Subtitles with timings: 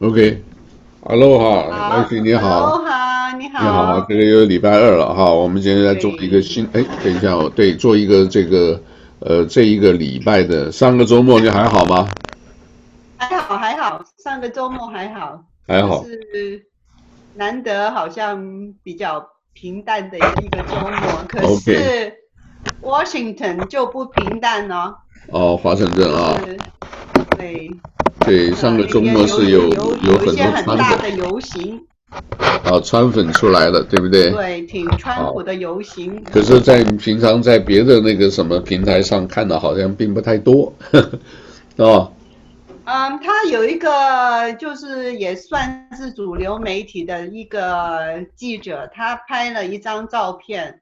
[0.00, 2.80] OK，Hello 哈，老许你好，
[3.36, 8.80] 你好，你好，这个又礼拜二了哈，我们今天来做一个新，哎，等一下哦，对，做一个这个，
[9.18, 12.06] 呃，这一个礼拜的，上个周末你还好吗？
[13.16, 16.64] 还好还好，上个周末还好，还好，是
[17.34, 22.14] 难得好像比较平淡的一个周末，可是
[22.80, 24.94] Washington 就不平淡哦。
[25.32, 26.38] 哦，华盛顿啊，
[27.36, 27.68] 对。
[28.28, 31.80] 对，上个周末是有有，很多很大的游行，
[32.64, 34.30] 啊，川粉出来了，对不对？
[34.30, 36.22] 对，挺川普的游行。
[36.24, 40.72] 可是，在平常在别的那个什么平台上看的，好像并不太多，
[41.76, 42.12] 哦。
[42.84, 50.80] 嗯，他有一个就是也算是主流媒体的一个记者，他拍了一张照片，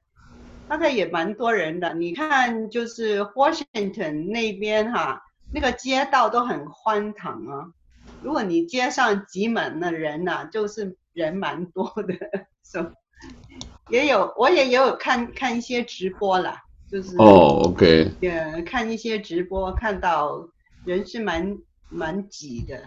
[0.67, 1.93] 大概也蛮多人的。
[1.93, 5.21] 你看，就是 Washington 那边哈。
[5.51, 7.65] 那个街道都很宽敞啊，
[8.21, 12.13] 如果你街上挤满了人呐、啊，就是人蛮多的，
[12.63, 12.91] 是吧？
[13.89, 20.47] 也有，我也也有看看一些直播啦，就是哦，OK，也看一些直播，看到
[20.83, 21.57] 人是蛮
[21.89, 22.77] 蛮挤的。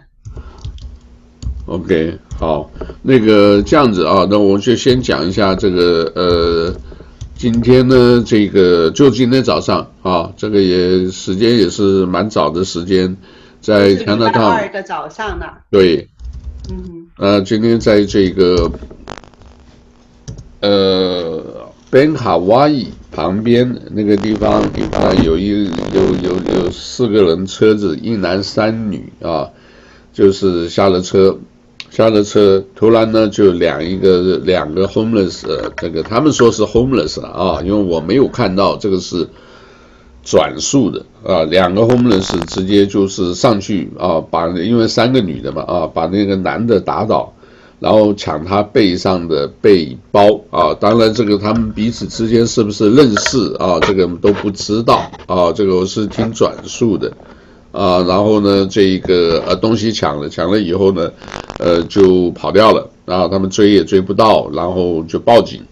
[1.67, 2.71] OK，好，
[3.03, 6.81] 那个这样子啊，那我就先讲一下这个呃。
[7.41, 13.17] 今天呢，这个就今天早上啊，这个也时间也是蛮早的时间，
[13.63, 14.51] 在加拿大。
[14.51, 15.47] 二的早上呢。
[15.71, 16.07] 对。
[16.71, 17.07] 嗯。
[17.17, 18.71] 呃，今天在这个
[20.61, 21.43] 呃
[21.91, 24.61] ，Ben Hawaii 旁边那个地方
[24.93, 29.49] 啊，有一有有有四个人车子，一男三女啊，
[30.13, 31.39] 就是下了车。
[31.91, 35.43] 下了车，突然呢，就两一个两个 homeless，
[35.77, 39.29] 这个他们说是 homeless 啊，因为我没有看到这个是
[40.23, 47.33] 转述的啊，两个 homeless 直接就是上去啊，把因为三个女的嘛啊，把那个男的打倒，
[47.81, 57.13] 然后抢他背上的背包啊，当然这个他们彼此之间是不是认识啊，这个都不知道啊，这个我是听转述的。
[57.73, 61.11] 啊，然后呢，这一个呃东西抢了，抢了以后呢，
[61.59, 65.63] 呃就跑掉了，然后他们追也追不到，然后就报警，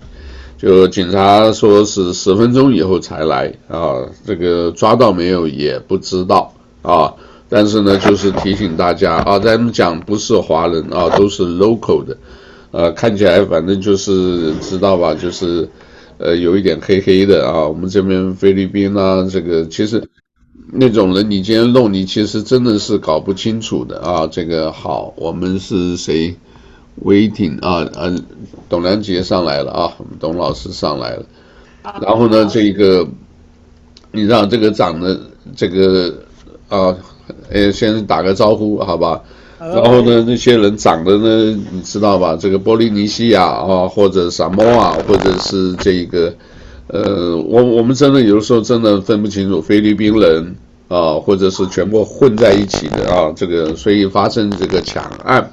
[0.56, 7.12] 就警察说是十分钟以后才来啊，这个抓到没有也不知道啊，
[7.48, 12.16] 但是呢，就是提醒大家啊，咱们讲不是华人啊，都是 local 的，
[12.70, 15.68] 呃，看起来反正就是知道吧，就是
[16.18, 20.08] 呃有一点黑黑的啊，我们这边菲律宾啊，这个其实。
[20.70, 24.26] 那种人，你今天弄，你其实真的是搞不清楚的啊！
[24.30, 26.36] 这个好，我们是谁
[27.02, 28.14] ？Waiting 啊啊，
[28.68, 31.24] 董良杰上来了啊，董老师上来了。
[32.02, 33.08] 然后呢，这个
[34.12, 35.18] 你知道这个长得
[35.56, 36.14] 这个
[36.68, 36.94] 啊，
[37.50, 39.22] 呃，先打个招呼好吧？
[39.58, 42.36] 然后呢，那些人长得呢，你知道吧？
[42.38, 46.34] 这个波利尼西亚啊，或者萨摩啊，或者是这个。
[46.88, 50.56] 呃，我我们真的有的时候真的分不清楚菲律宾人
[50.88, 55.52] 啊，或者是全部混在一起的啊，这个所以发生这个抢案，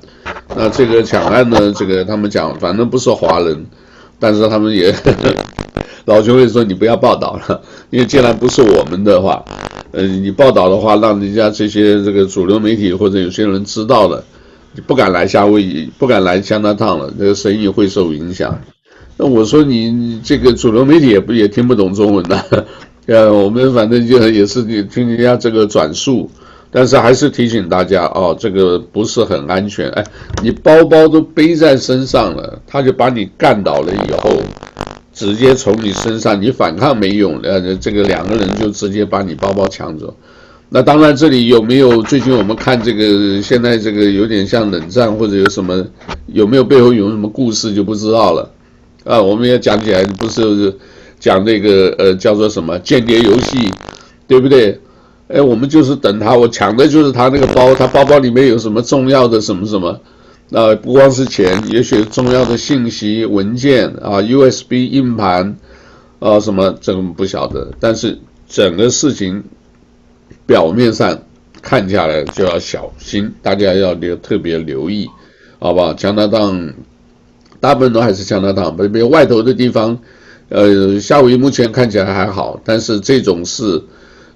[0.56, 3.66] 那这个抢案呢，这个他们讲反正不是华人，
[4.18, 4.96] 但是他们也
[6.06, 9.44] 老兄会说你不要报道了，因为既然不是我们的话，
[9.92, 14.24] 呃，你报道的话，让人家这些这个主流媒体或者有些人知道了，
[14.74, 18.58] 你不敢来夏威夷，不敢来加拿大了，这个生意会受影响。
[19.18, 22.66] 那我说你这个主流媒体也不也听不懂中文的，
[23.08, 26.30] 呃，我们反正就也是听人家这个转述，
[26.70, 29.90] 但是还是提醒大家哦，这个不是很安全。
[29.92, 30.04] 哎，
[30.44, 34.42] 你包包都背在身上了，他就把你干倒了以后，
[35.14, 40.14] 直接从你身上，你反抗没用，呃，这个两个人就直接把你包包抢走。
[40.68, 45.86] 那当然，这里有没有最近我们看这个现在这个有点像冷战或者有什么
[46.26, 48.52] 有没有背后有什么故事就不知道了。
[49.06, 50.76] 啊，我们也讲起来不是
[51.20, 53.72] 讲那个呃叫做什么间谍游戏，
[54.28, 54.78] 对不对？
[55.28, 59.90] 哎，我们就是等他，我抢的就是他那个包，他包包里面有什么重要的什么什么，
[60.52, 65.56] 啊，不光是钱，也许重要的信息文件啊，USB 硬盘
[66.20, 67.72] 啊什么，这个不晓得。
[67.80, 69.44] 但是整个事情
[70.46, 71.20] 表面上
[71.62, 75.08] 看下来就要小心，大家要留特别留意，
[75.60, 75.94] 好不好？
[75.94, 76.40] 加拿大。
[77.66, 79.98] 大部分都还是加拿大，比如外头的地方，
[80.50, 83.82] 呃，夏威夷目前看起来还好，但是这种事，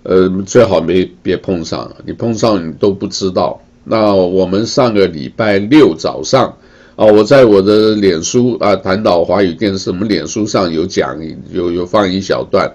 [0.01, 3.61] 呃，最好没别碰上，你碰上你都不知道。
[3.83, 6.51] 那我们上个礼拜六早上，
[6.95, 11.15] 啊，我在我的脸书啊，谈岛华语电视，我们脸书上有讲，
[11.51, 12.67] 有有放一小段，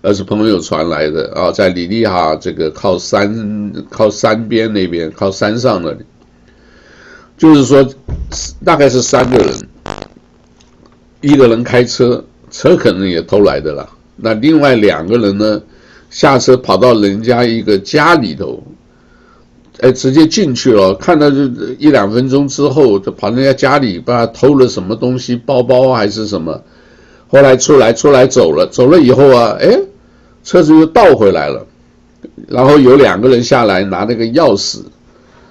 [0.00, 6.04] 那是朋友传来的啊，在里利哈这个靠山靠山边那边，靠山上那里。
[7.36, 7.84] 就是说
[8.64, 9.54] 大概是三个人，
[11.20, 13.88] 一个人开车，车可能也偷来的了。
[14.16, 15.60] 那另外两个人呢，
[16.10, 18.62] 下车跑到人家一个家里头，
[19.80, 21.44] 哎，直接进去了，看到就
[21.78, 26.62] 一两分钟之后，就跑人家家里，把他偷了什么东西，包包还是什么。
[27.28, 29.78] 后来出来，出来走了，走了以后啊，哎，
[30.42, 31.66] 车子又倒回来了，
[32.48, 34.78] 然后有两个人下来拿那个钥匙，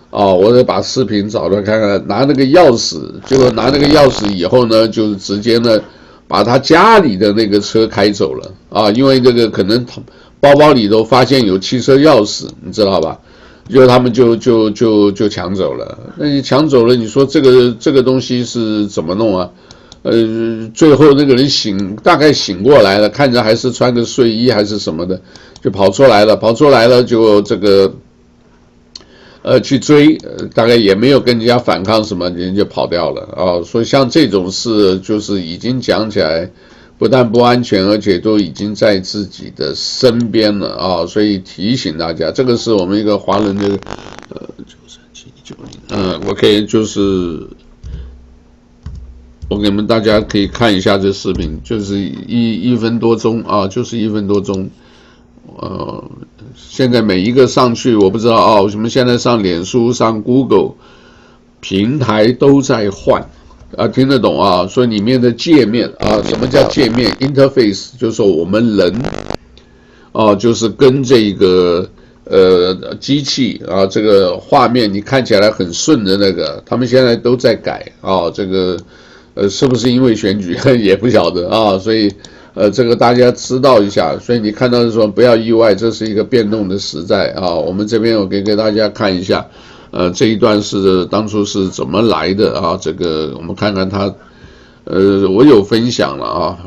[0.09, 5.79] 哦，我得把视频找来看看，拿那个钥匙，结果拿那个钥匙以后呢，就直接呢
[6.27, 9.85] 把他家里的那个车开走了啊，因为这个可能
[10.39, 13.19] 包包里头发现有汽车钥匙，你知道吧？
[13.69, 19.49] 就他们就就就就抢走了，那你抢走了，你说这个这个东西是怎么弄啊？
[20.03, 20.13] 呃，
[20.73, 25.19] 最后那个人醒，大概醒过来了，看着还是穿个睡衣还是什么的，
[25.61, 27.91] 就跑出来了，跑出来了就这个，
[29.47, 33.63] 呃，去追，呃，大概也没有跟人家反抗什么，人就跑掉了啊。
[33.63, 36.51] 所以像这种事，就是已经讲起来，
[36.97, 41.05] 不但不安全，而且都已经在自己的身边了啊。
[41.05, 43.67] 所以提醒大家，这个是我们一个华人的，
[44.29, 47.47] 呃，九三七九零，嗯，我可以就是。
[49.49, 54.69] 我给你们大家可以看一下这视频，就是一一分多钟啊，就是一分多钟。
[55.57, 56.03] 呃，
[56.55, 60.75] 现在每一个上去，我不知道啊，什么现在上脸书、上 Google
[61.59, 63.29] 平台都在换
[63.75, 64.65] 啊，听得懂啊？
[64.67, 69.01] 所以里面的界面啊，什么叫界面？Interface 就是说我们人
[70.11, 71.89] 啊，就是跟这个
[72.25, 78.77] 呃机器啊，这个画面你看起来很顺的那个，他们现在都在改啊，这个。
[79.39, 81.77] 呃，是不是因为选举 也不晓得啊？
[81.77, 82.11] 所以，
[82.57, 84.17] 呃，这个大家知道一下。
[84.17, 87.53] 所以你看到的时候不要意外，这是一个变动的时代啊。
[87.53, 89.45] 我们这边我给给大家看一下，
[89.91, 92.75] 呃，这一段是当初是怎么来的啊？
[92.81, 94.11] 这个我们看看它，
[94.85, 96.57] 呃，我有分享了啊。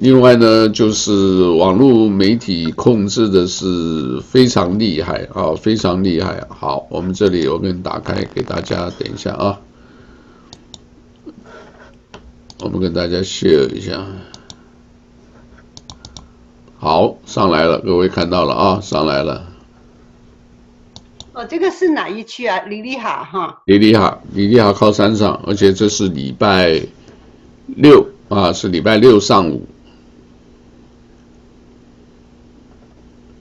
[0.00, 6.44] 另外呢，就是网络媒体控制的是非常厉害啊，非常厉害。
[6.48, 9.60] 好，我们这里我给你打开给大家，等一下啊。
[12.60, 14.06] 我们跟大家 share 一下，
[16.78, 19.52] 好，上来了，各位看到了啊，上来了。
[21.32, 22.60] 哦，这个是哪一区啊？
[22.60, 23.62] 里里哈哈。
[23.66, 26.80] 里里哈，里里哈靠山上，而且这是礼拜
[27.66, 29.66] 六啊，是礼拜六上午。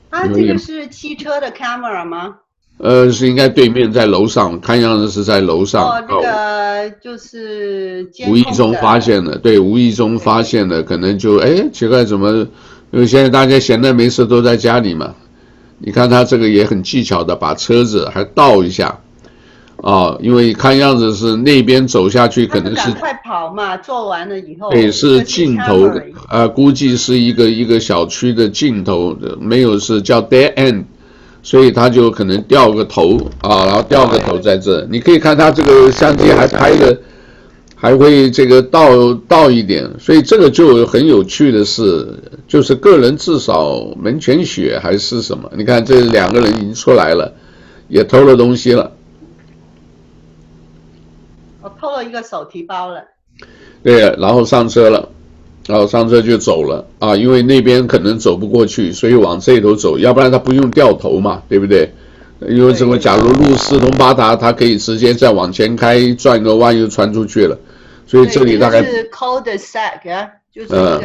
[0.10, 2.40] 啊，这个是汽车的 camera 吗？
[2.84, 5.88] 呃，是应该对面在楼上，看样子是在楼上。
[5.88, 12.46] 哦，那个就是无意中发现的，对，无意中发现的，可能就哎，奇怪，怎么？
[12.92, 15.16] 因为现在大家闲的没事都在家里嘛。
[15.80, 19.00] 你看他这个也很技巧的，把车子还倒一下，
[19.78, 24.70] 啊、哦，因为看样子是那边走下去，可能是赶快跑嘛，做完了以后。
[24.70, 25.88] 对，是尽头，
[26.28, 30.84] 啊、呃，估计是一个一个小区的尽头，没有是叫 dead end。
[31.44, 34.88] 所以他就可能掉个头啊，然后掉个头在这。
[34.90, 36.98] 你可以看他这个相机还拍的，
[37.76, 39.88] 还会这个倒倒一点。
[40.00, 42.18] 所以这个就很有趣的是，
[42.48, 45.52] 就是个人至少门前雪还是什么？
[45.58, 47.34] 你看这两个人已经出来了，
[47.90, 48.94] 也偷了东西了。
[51.62, 53.04] 我偷了一个手提包了。
[53.84, 55.10] 对，然后上车了。
[55.66, 61.90] 然后上车就走了啊，因为那边可能走不过去，所以往这头走，要不然他不用掉头嘛，对不对？
[62.50, 62.98] 因为什么？
[62.98, 67.58] 假如路四通八达，他可以直接再往前开，转个弯又穿出去了。
[68.06, 71.02] 所以这里大概是 cul-de-sac 啊，就是这个。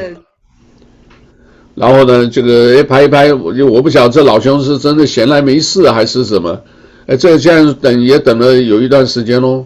[1.76, 6.60] 然后呢，这个哎拍一拍，我就我不晓得这老兄是真的闲来没事还是什么？
[7.06, 9.64] 哎，这这样等也等了有一段时间喽。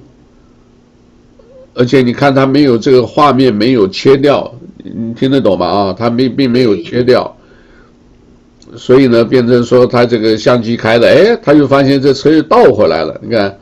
[1.72, 4.54] 而且你看他没有这个画面没有切掉。
[4.82, 5.66] 你听得懂吗？
[5.66, 7.36] 啊，他并并没有切掉，
[8.76, 13.16] 所以呢，变成说他这个相机开了，哎，他就发现这车又倒回来了。
[13.22, 13.58] 你看，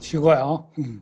[0.00, 1.00] 奇怪啊，嗯，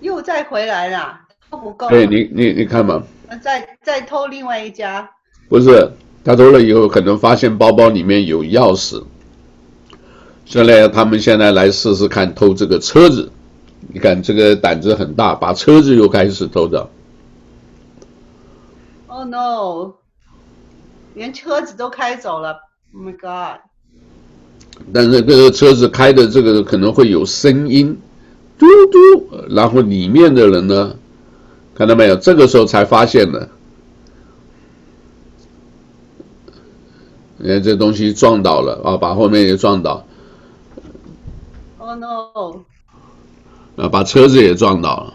[0.00, 1.18] 又再回来了，
[1.50, 1.88] 都不够。
[1.88, 3.02] 对，你你你看嘛，
[3.42, 5.10] 再再偷另外一家，
[5.48, 5.90] 不是
[6.22, 9.02] 他偷了以后，可能发现包包里面有钥匙，
[10.44, 13.32] 所以呢，他们现在来试试看偷这个车子。
[13.86, 16.90] 你看这个胆子很大，把车子又开始偷走。
[19.06, 19.94] Oh no！
[21.14, 22.60] 连车子都开走了。
[22.92, 23.60] Oh my god！
[24.92, 27.98] 但是这个车子开的这个可能会有声音，
[28.58, 30.94] 嘟嘟，然后里面的人呢，
[31.74, 32.16] 看到没有？
[32.16, 33.48] 这个时候才发现的。
[37.38, 40.04] 你看这东西撞倒了啊，把后面也撞倒。
[41.78, 42.64] Oh no！
[43.78, 45.14] 啊，把车子也撞倒了。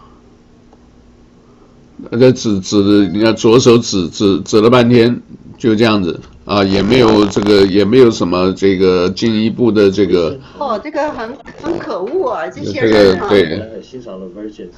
[2.12, 5.22] 那指指的，你看左手指指指了半天，
[5.58, 10.38] 就这样子啊，也没有这个，也没有什么这个进一步的这个。
[10.58, 13.28] 哦，这个很很可恶啊，这些人啊。
[13.30, 13.62] 这个对。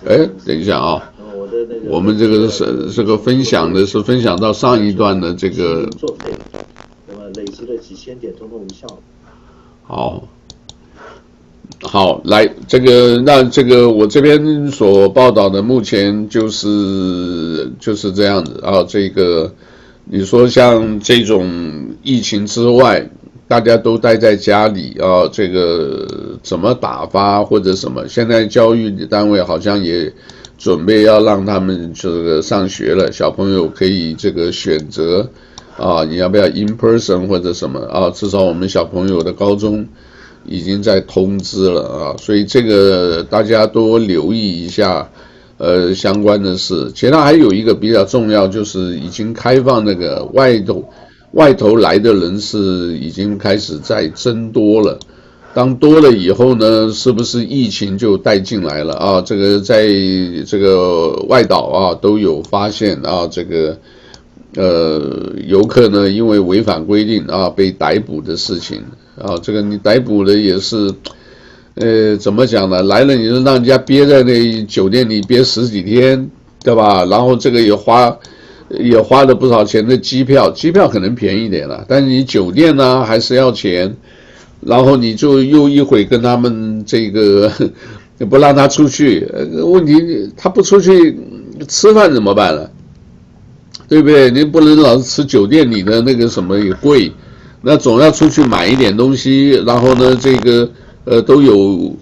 [0.06, 1.14] 哎，等一下啊，
[1.88, 5.88] 我们这个是这个分享的是分享到上一段的这个。
[7.08, 8.88] 那么累积了几千点，通通无效。
[9.84, 10.24] 好。
[11.82, 18.84] 好，来这个，那这个我这边所报道的，目前就是就是这样子啊。
[18.88, 19.54] 这个
[20.06, 23.08] 你说像这种疫情之外，
[23.48, 26.08] 大家都待在家里啊，这个
[26.42, 28.08] 怎么打发或者什么？
[28.08, 30.12] 现在教育单位好像也
[30.58, 35.30] 准备要让他们这个上学了，小朋友可以这个选择
[35.78, 38.10] 啊，你要不要 in person 或者什么啊？
[38.10, 39.88] 至少我们小朋友的高中。
[40.48, 45.10] 已经在通知了啊，所以这个大家多留意一下，
[45.58, 46.92] 呃，相关的事。
[46.94, 50.84] 其他还有一个比较重要，就是已经开放那个外头
[51.32, 55.00] 外头来的人是已经开始在增多了。
[55.54, 59.22] 当多了以后呢，是不是疫情就带进来了啊？
[59.22, 59.88] 这个在
[60.46, 63.78] 这个外岛啊都有发现啊，这个
[64.56, 68.84] 呃游客呢因为违反规定啊被逮捕的事情。
[69.18, 70.94] 啊，这个你逮捕的也是，
[71.76, 72.82] 呃，怎么讲呢？
[72.84, 76.30] 来了你就让人家憋在那酒店里憋十几天，
[76.64, 77.06] 对吧？
[77.06, 78.18] 然后这个也花，
[78.70, 83.96] 也花了不少钱的机票，机票可能便宜点了，但是你酒店呢还是要钱，
[84.60, 87.50] 然后你就又一会跟他们这个
[88.30, 89.26] 不让他出去，
[89.64, 91.18] 问题他不出去
[91.68, 92.70] 吃饭怎么办呢？
[93.88, 94.30] 对不对？
[94.32, 97.12] 你不能老是吃酒店里的那个什么也贵。
[97.68, 100.70] 那总要出去买一点东西，然后呢，这个
[101.04, 101.96] 呃都有，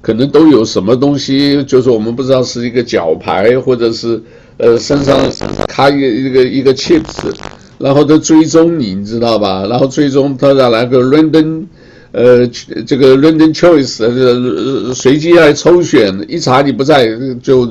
[0.00, 4.18] 可能都有什么东西，就是我们不知道是一个脚牌，或者是
[4.56, 5.20] 呃身上
[5.68, 7.30] 卡一个一个一个 chips，
[7.76, 9.66] 然后都追踪你，你知道吧？
[9.66, 11.64] 然后追踪他再来个 random，
[12.12, 12.46] 呃
[12.86, 17.06] 这个 random choice，呃随机来抽选，一查你不在
[17.42, 17.70] 就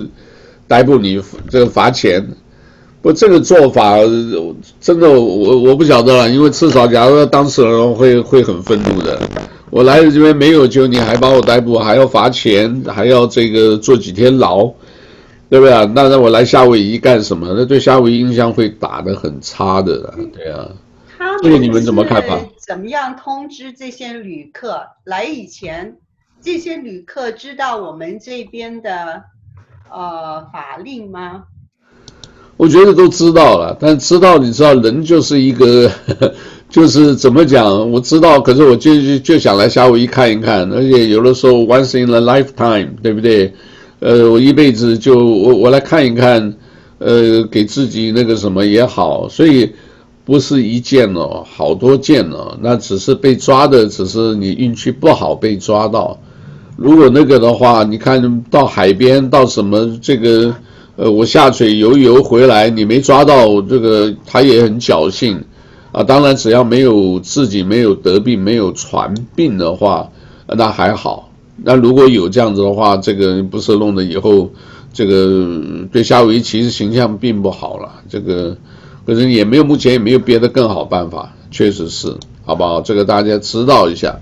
[0.68, 2.24] 逮捕你，这个罚钱。
[3.02, 3.98] 不，这个做法
[4.82, 9.20] 真的，我我不晓得了，因为至少，假如说当事人会会很愤怒的。
[9.70, 14.66] 我来了这边没有救，你还把我逮捕，还要罚钱，还要这个坐几天牢，
[15.50, 15.90] 对不对啊？
[15.96, 17.54] 那让我来夏威夷干什么？
[17.56, 20.68] 那对夏威夷印象会打得很差的，对啊。
[21.42, 22.38] 这个你们怎么看法？
[22.68, 25.96] 怎么样通知这些旅客来以前，
[26.42, 29.24] 这些旅客知道我们这边的
[29.90, 31.44] 呃法令吗？
[32.60, 35.90] 我觉得都知道了，但知道你知道，人就是一个，
[36.70, 37.90] 就是怎么讲？
[37.90, 43.54] 我知道，可是我就就就想来夏威夷看一看，而且有的时候 once in a lifetime，对不对？
[44.02, 46.54] 呃，我一辈子就我我来看一看，
[46.98, 49.72] 呃，给自己那个什么也好，所以
[50.26, 56.20] 不是一件哦，好多件哦，那只是被抓的，只是你运气不好被抓到。
[56.76, 60.54] 如果那个的话，你看到海边到什么这个。
[61.02, 65.42] 呃，我下水游游回来，你没抓到这个，他也很侥幸，
[65.94, 70.12] 啊，当然只要没有自己没有得病，没有传病的话，
[70.46, 71.32] 那还好。
[71.64, 74.52] 那如果有这样子的话，这个不是弄得以后，
[74.92, 75.48] 这个
[75.90, 77.90] 对夏威夷其实形象并不好了。
[78.10, 78.58] 这个
[79.06, 82.14] 可是也没有，目前也没有别的更好办法，确实是，
[82.44, 82.82] 好不好？
[82.82, 84.20] 这个大家知道一下。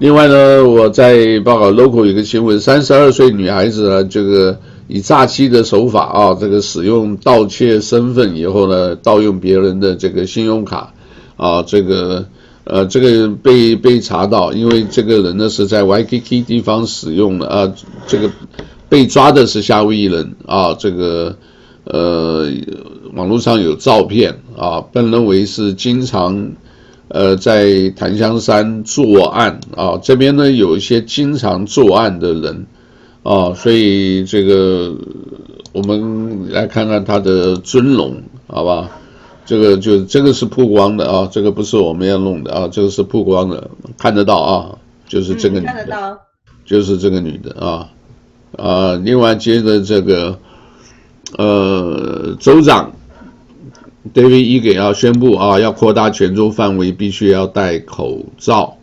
[0.00, 4.58] 另外呢，我在报告 local 有个新闻，三十二岁女孩子啊，这个。
[4.88, 10.94] 以诈欺的手法啊，这个使用盗窃身份以后呢，盗用别人的这个信用卡，
[11.36, 12.24] 啊，这个
[12.64, 17.70] 呃，这个被被查到，因为这个人呢是在 YKK 地方使用的啊，
[18.06, 18.30] 这个
[18.88, 21.36] 被抓的是夏威夷人啊，这个
[21.84, 22.50] 呃，
[23.12, 26.52] 网络上有照片啊，被认为是经常
[27.08, 32.66] 呃在檀香山作案啊，这边呢有一些经常作案的人。
[33.28, 34.90] 哦，所以这个
[35.72, 38.16] 我们来看看他的尊容，
[38.46, 38.90] 好吧？
[39.44, 46.18] 这个就这个是曝光的啊，这个不是我们要弄的啊，这个是曝光的，看得到啊，就是这个女的，嗯、看得到，
[46.64, 47.90] 就是这个女的啊
[48.56, 48.94] 啊。
[49.04, 50.38] 另外接着这个
[51.36, 52.90] 呃，州长
[54.14, 58.77] David Ige 要宣布啊，要扩大全州范围，必须要戴口罩。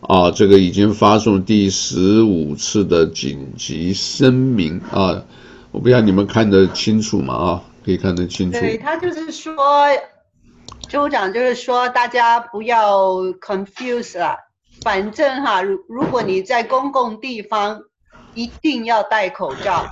[0.00, 5.24] 啊，这个已经发送第十五次的紧急声明啊！
[5.72, 7.34] 我不知道你们看得清楚吗？
[7.34, 8.58] 啊，可以看得清楚。
[8.58, 9.56] 对，他就是说，
[10.88, 14.36] 州长就是说，大家不要 confuse 了，
[14.82, 17.82] 反正哈，如如果你在公共地方，
[18.34, 19.86] 一定要戴口罩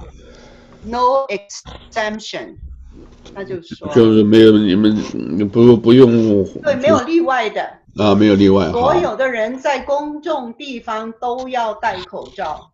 [0.85, 2.55] ，no exemption，
[3.35, 4.95] 那就是说，就是没有你们
[5.49, 12.73] 不不用，对，没有例外的啊，没有例外，所有的人在公众地方都要戴口罩。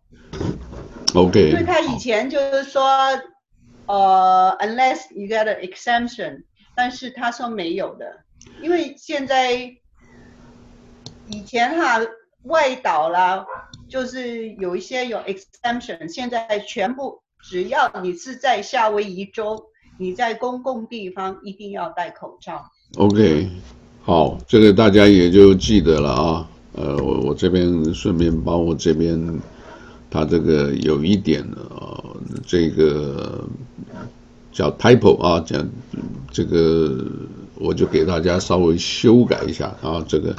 [1.13, 2.83] OK，因为他以前就是说，
[3.85, 6.43] 呃，unless you get an exemption，
[6.75, 8.23] 但是他说没有的，
[8.61, 9.53] 因为现在
[11.27, 11.99] 以前哈
[12.43, 13.45] 外岛啦。
[13.89, 19.65] 就是有一些有 exemption，现在全部只要你是在夏威夷州，
[19.99, 22.71] 你在公共地方一定要戴口罩。
[22.97, 23.49] OK，
[24.03, 26.47] 好，这个大家也就记得了啊。
[26.73, 29.39] 呃，我我这边顺便帮我这边，
[30.09, 32.01] 他这个有一点啊，
[32.45, 33.43] 这个
[34.51, 35.67] 叫 typo 啊，讲
[36.31, 37.05] 这个
[37.55, 40.35] 我就给大家稍微修改一下啊，这个。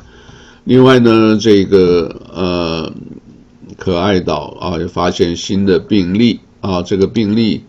[0.65, 2.93] 另外呢，这个呃。
[3.79, 7.63] 可爱岛啊，又发现新的病例啊，这个病例，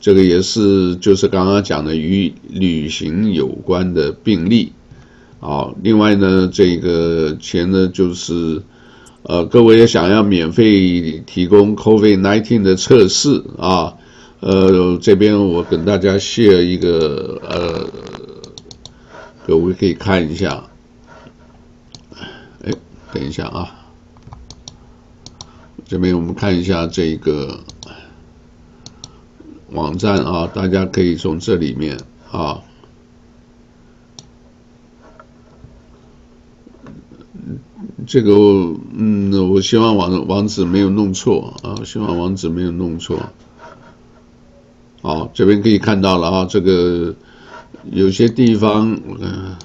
[0.00, 4.72] 这个也是就是刚刚讲的与旅行有关的病例
[5.40, 5.74] 啊。
[5.82, 8.62] 另外呢，这个钱呢就是，
[9.22, 13.94] 呃，各位也想要免费提供 COVID-19 的测试啊，
[14.40, 17.88] 呃，这边我跟大家卸一个呃，
[19.46, 20.64] 各位可以看一下，
[22.64, 22.72] 哎，
[23.12, 23.76] 等一下啊。
[25.86, 27.58] 这边我们看一下这个
[29.72, 31.98] 网站啊，大家可以从这里面
[32.30, 32.60] 啊，
[38.06, 38.32] 这个
[38.96, 43.18] 嗯，我希望网网址没有弄错啊，希望网址没有弄错。
[45.02, 47.14] 好，这边可以看到了啊，这个
[47.90, 49.56] 有些地方嗯。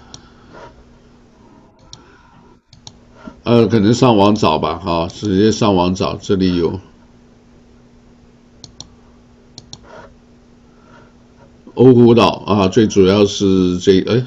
[3.43, 6.79] 呃，可能上网找吧，哈，直接上网找，这里有
[11.75, 14.25] 欧胡岛啊，最主要是这，哎，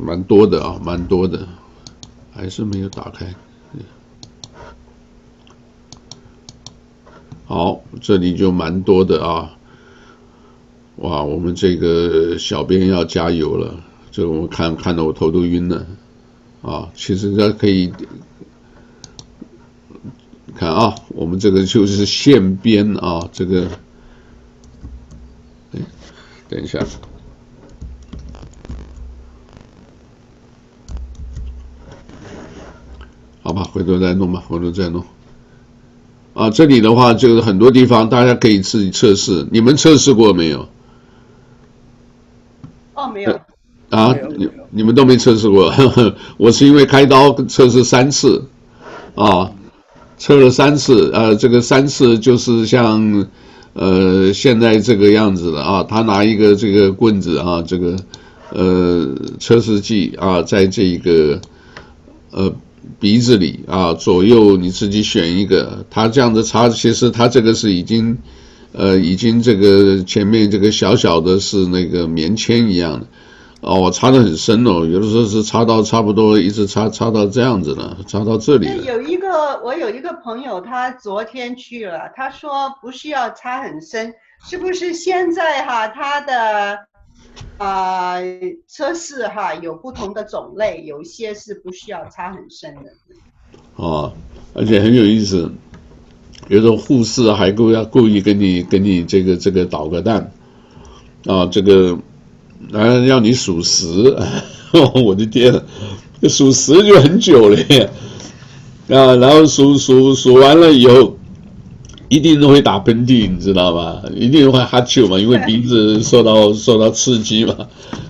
[0.00, 1.46] 蛮多的啊，蛮多的，
[2.34, 3.34] 还是没有打开。
[7.46, 9.56] 好，这里就蛮多的啊，
[10.96, 15.86] 哇，我们这个小编要加油了，这我看看得我头都晕了。
[16.62, 17.92] 啊，其实大家可以
[20.56, 23.68] 看啊，我们这个就是线编啊，这个，
[25.72, 25.80] 哎，
[26.48, 26.78] 等一下，
[33.44, 35.04] 好吧，回头再弄吧，回头再弄。
[36.32, 40.66] 啊，这里的话就是很多地方大家可以自己测试，你们测试过没有？
[42.94, 43.38] 哦，没有。
[43.90, 48.42] 啊，你你们都没测试过，呵呵，我是因为开刀测试三次，
[49.14, 49.52] 啊，
[50.16, 53.26] 测了三次，呃，这个三次就是像，
[53.74, 57.96] 呃，现在这个样子的啊，他拿一个这个棍子啊，这个，
[58.50, 61.40] 呃，测试剂啊，在这个，
[62.30, 62.52] 呃，
[63.00, 68.18] 鼻子里啊，左右你自己选一个，他这样子插，其实他这个是已经，
[68.72, 73.06] 呃，已经这个前面这个小小的是那个棉签一样的。
[73.60, 78.68] 哦，我插得很深哦，有的时候是插到差不多，一直插插到这样子了，插到这里。
[78.84, 84.12] 有一个，我有一个朋友，他昨天去了，他说不需要插很深，
[84.46, 86.80] 是不是现在哈他的
[87.58, 88.24] 啊、呃、
[88.66, 92.92] 测试哈有不同的种类，有一些是不需要插很深的。
[93.76, 94.12] 哦，
[94.54, 95.50] 而且很有意思，
[96.48, 100.32] 有的护士还故要故意跟你跟你这个这个捣个蛋，
[101.26, 101.98] 啊，这个。
[102.72, 103.86] 然要你数十，
[105.04, 105.52] 我的天，
[106.22, 107.58] 数十就很久了，
[108.88, 111.18] 啊，然后数数数完了以后，
[112.08, 114.02] 一定都会打喷嚏，你知道吗？
[114.12, 117.56] 一定会哈啾嘛，因为鼻子受到受到刺激嘛，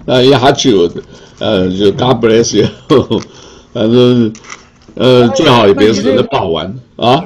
[0.06, 0.90] 啊，一哈啾，
[1.38, 2.66] 呃，就 God bless you，
[3.72, 4.32] 反正
[4.94, 7.24] 呃最好也别是爆完啊，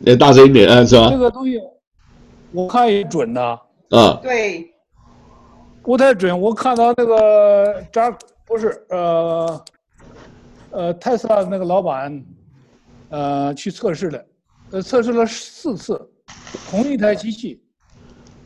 [0.00, 1.10] 也大声一点啊，是吧？
[1.10, 1.58] 这个东西
[2.52, 3.42] 我看也准的
[3.90, 4.66] 啊，对。
[5.82, 9.60] 不太准，我看到那个扎不是呃
[10.70, 12.22] 呃特斯拉那个老板
[13.08, 14.22] 呃去测试了，
[14.70, 16.00] 呃测试了四次，
[16.70, 17.60] 同一台机器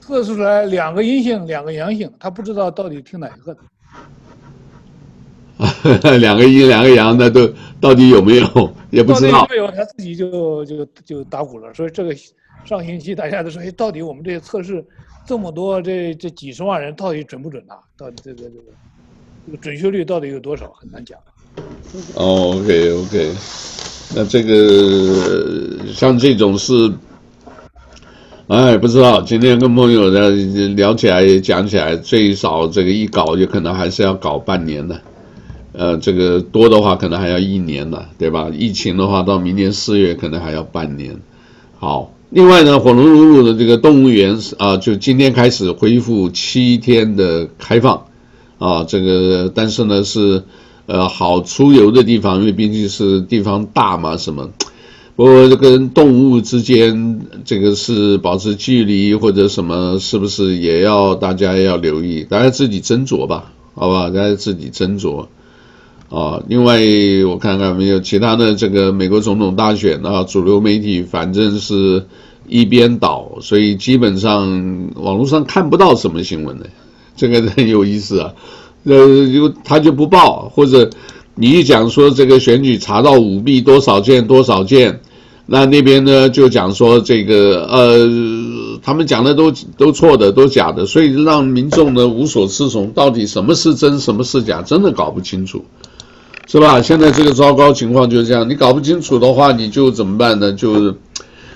[0.01, 3.61] 测试出来两个阴性，两个阳性，他不知道到底听哪一个的。
[6.19, 7.49] 两个阴两个阳那都
[7.81, 9.47] 到底有没有也不知道。
[9.51, 12.15] 有没有他自己就就就打鼓了，所以这个
[12.65, 14.85] 上星期大家都说，哎，到底我们这些测试。
[15.27, 17.81] 这么多，这这几十万人到底准不准、啊？
[17.97, 18.57] 到底这个这个
[19.47, 20.71] 这个准确率到底有多少？
[20.75, 21.19] 很难讲。
[22.15, 23.35] 哦，OK OK，
[24.17, 26.93] 那这个像这种事，
[28.47, 30.29] 哎，不知道今天跟朋友在
[30.77, 35.01] 聊起来讲起来，最少这个一搞就可能还是要搞半年的，
[35.73, 38.51] 呃，这个多的话可能还要一年呢，对吧？
[38.53, 41.17] 疫情的话到明年四月可能还要半年。
[41.81, 48.07] 好，另外呢，火龙鲁鲁的这个动物园啊，就今天开始恢复七天的开放，
[48.59, 50.45] 啊，这个但是呢是。
[50.87, 54.51] 呃，好出游的地方，因为毕竟是地方大嘛，什么，
[55.16, 62.25] 不过跟动物之间这个是保持距离或者什么，是不是也要大家要留意？
[62.25, 65.27] 大家自己斟酌吧，好吧，大家自己斟酌。
[66.11, 66.81] 啊，另外
[67.27, 72.05] 我看看没有其他的这个美国总统大选啊，主流媒体反正是
[72.47, 76.68] 一边倒，所以基本上网络上看不到什么新闻的，
[77.16, 78.35] 这个很有意思啊。
[78.85, 80.90] 呃，就他就不报，或者
[81.35, 85.01] 你一讲说这个选举查到舞弊多少件多少件，
[85.47, 95.64] 那那边呢就讲说这个呃，他们讲的都都错的，都假的，所以让民众呢无所适从，到底什么是真，什么是假，真的搞不清楚，
[96.47, 96.83] 是吧？
[96.83, 100.53] 现在这个糟糕情况就是这样，你搞不清楚的话，你就怎么办呢？
[100.53, 100.94] 就是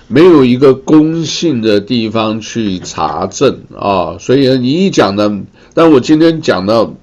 [0.07, 5.43] 没有一个公信的地方去查证啊，所以你一讲呢，
[5.75, 6.95] 但我今天讲到。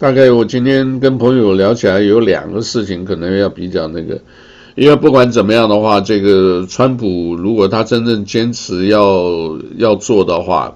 [0.00, 4.18] 大概我今天跟朋友聊起来，有两个事情可能要比较那个，
[4.74, 10.74] 因为不管怎么样的话，这个川普如果他真正坚持要要做的话，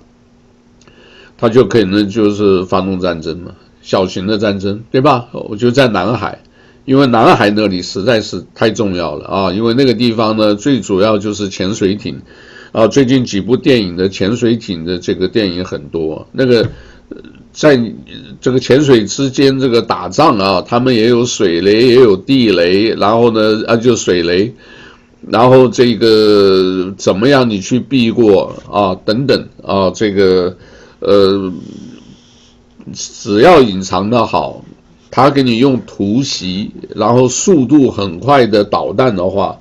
[1.39, 5.29] 他就可能就是发动战争嘛，小型的战争，对吧？
[5.33, 6.41] 我就在南海，
[6.85, 12.21] 因为南海那里实在是太重要了啊，因为那个地方呢，最主要就是潜水艇
[12.73, 16.69] 啊，最近几部电影的潜水艇的这个电影很多，那个。
[17.55, 17.81] 在
[18.41, 24.53] 这个潜水之间，这个打仗啊，他们也有水雷，也有地雷，然后呢，啊，就水雷，
[25.31, 28.99] 然后这个怎么样你去避过啊？
[29.05, 30.57] 等等啊，这个
[30.99, 31.53] 呃，
[32.93, 34.65] 只要隐藏的好，
[35.13, 39.57] 他给你用突袭，然后速度很快的导弹的话，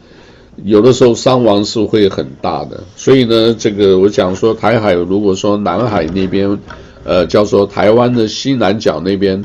[0.64, 2.84] 有的时候伤亡是会很大的。
[2.96, 6.58] 所以呢，这个我讲说台海，如果说南海那边。
[7.04, 9.44] 呃，叫做台湾的西南角那边，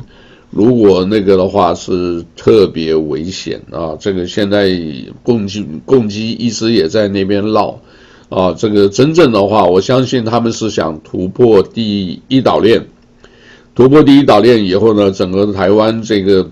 [0.51, 3.97] 如果那个的话是特别危险啊。
[3.99, 4.71] 这个现在
[5.23, 7.81] 共机共机一直也在那边绕
[8.29, 8.53] 啊。
[8.53, 12.87] 这个真正的话，我相信他们是想突破第一岛链，
[13.75, 16.51] 突破第一岛链以后呢，整个台湾这个。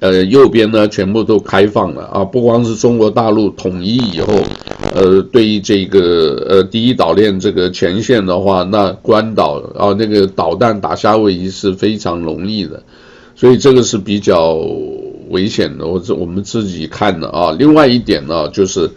[0.00, 4.34] 呃，右边呢全部都开放了啊，不光是中国大陆统一以后，
[4.94, 12.82] 呃，对于这个呃第一岛链这个前线的话，那关岛啊那个导弹打夏威夷是非常容易的，
[13.34, 14.54] 所以这个是比较
[15.28, 17.52] 危险的，我这我们自己看的啊。
[17.58, 18.90] 另外一点呢，就是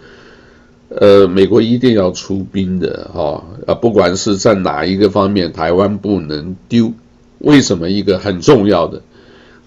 [0.90, 6.94] 呃，美国一定要出兵的哈啊，不管是在哪一个方面，台湾不能丢。
[7.40, 7.90] 为什么？
[7.90, 9.02] 一个很重要的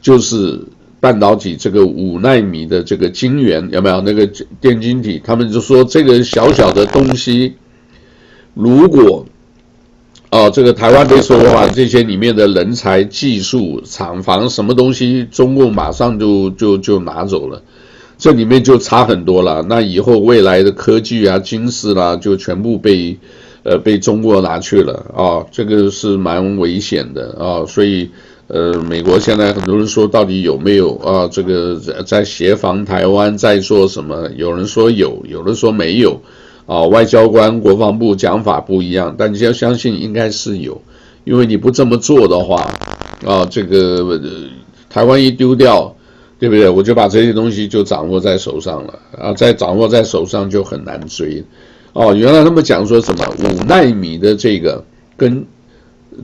[0.01, 0.61] 就是。
[1.03, 4.25] 半导体这个五纳米的这个晶圆有没有那个
[4.61, 5.21] 电晶体？
[5.25, 7.55] 他们就说这个小小的东西，
[8.55, 9.27] 如果、
[10.31, 17.61] 哦、这个台湾没说的话，这些里面的人才、技术、厂房什么东西，中共马上就就就拿走了，
[18.17, 19.61] 这里面就差很多了。
[19.69, 23.19] 那以后未来的科技啊、军事啦，就全部被
[23.65, 28.09] 呃被中国拿去了啊、这个是蛮危险的啊、所以。
[28.53, 31.27] 呃，美国现在很多人说，到底有没有啊？
[31.33, 34.29] 这个在在协防台湾，在做什么？
[34.37, 36.21] 有人说有，有人说没有，
[36.67, 40.79] 啊，外交官、国防部讲法不一样，但你要相信应该是有，
[41.25, 42.71] 因为你不这么做的话，
[43.25, 44.21] 啊，这个、呃、
[44.91, 45.97] 台湾一丢掉，
[46.39, 46.69] 对不对？
[46.69, 51.43] 我就把这些东西就掌握在手上了，啊，再掌握在手上就很难追，
[51.95, 54.85] 哦，原来他们讲说什么五纳米的这个
[55.17, 55.43] 跟。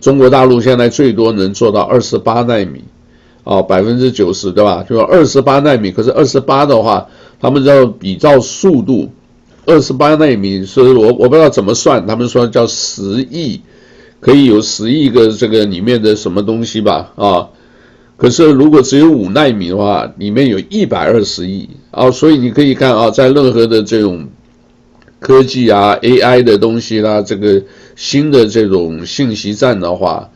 [0.01, 2.85] 中国大陆现在最多能做到二十八纳米，
[3.45, 4.85] 哦，百分之九十对吧？
[4.89, 7.07] 就二十八纳米，可是二十八的话，
[7.41, 9.09] 他们要比照速度，
[9.67, 13.61] 二十八纳米，所以我我不知道怎么算，他们说叫十亿，
[14.21, 17.13] 可以有十亿个这个里面的什么东西吧？
[17.17, 17.49] 啊，
[18.17, 24.29] 可是如果只有五纳米的话，里面有一百二十亿啊，所以你可以看啊，在任何的这种
[25.21, 27.63] 科技啊、AI 的东西啦，这个。
[28.01, 30.31] 新的这种信息战的话，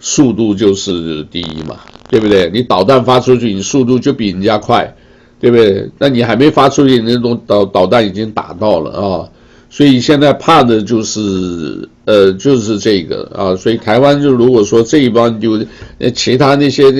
[0.00, 1.76] 速度就是第一嘛，
[2.10, 2.50] 对不对？
[2.52, 4.92] 你导弹发出去，你速度就比人家快，
[5.38, 5.88] 对不对？
[6.00, 9.30] 那你还没发出去，那种导导弹已经打到了啊，
[9.70, 15.64] 所以现在怕的就是呃就是这个啊，所以台湾就如果说这一帮就
[15.98, 16.90] 呃其他那些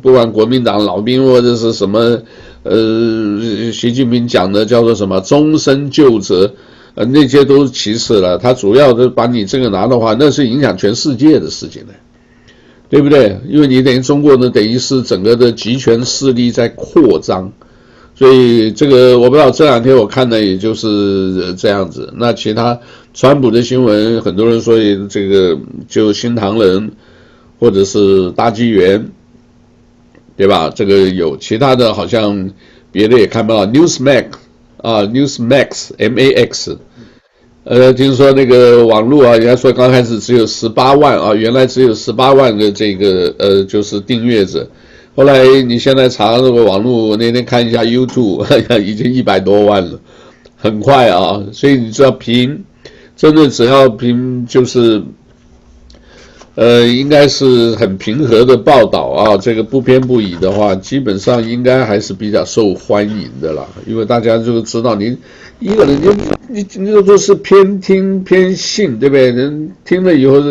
[0.00, 2.18] 不管国民党老兵或者是什么
[2.62, 6.50] 呃习近平讲的叫做什么终身就责，
[6.94, 11.94] 呃那些都是其次了，他主要的把你这个拿的话，那是影响全世界的事情呢，
[12.88, 13.38] 对不对？
[13.48, 17.52] 因为你等于中国呢，等于是整个的集权势力在扩张。
[18.16, 22.12] 所以这个我不知道，这两天我看的也就是这样子。
[22.18, 22.78] 那其他
[23.14, 24.76] 川普的新闻，很多人说
[25.08, 25.56] 这个
[25.88, 26.92] 就新唐人
[27.58, 29.10] 或者是大纪元，
[30.36, 30.70] 对吧？
[30.74, 32.50] 这个有其他的好像
[32.92, 33.64] 别的也看不到。
[33.66, 34.26] Newsmax
[34.82, 36.78] 啊，Newsmax M A X，
[37.64, 44.68] 呃，听说那个网络啊，人家说刚开始只有十八万啊，原来只有十八万个这个呃，就是订阅者。
[45.16, 48.44] 后来你现在查那个网络，我那天看一下 YouTube，
[48.80, 50.00] 已经一百多万了，
[50.56, 51.42] 很快啊！
[51.52, 52.64] 所以你知道凭，
[53.16, 55.02] 真的只要凭就是，
[56.54, 63.66] 呃，应该是很平和的报道啊，这个不偏不倚的话，基本上应该还是比较受欢迎的啦。
[63.86, 65.16] 因为大家就知道你
[65.58, 66.12] 一个人就
[66.48, 69.30] 你你这都是偏听偏信，对不对？
[69.30, 70.42] 人听了以后。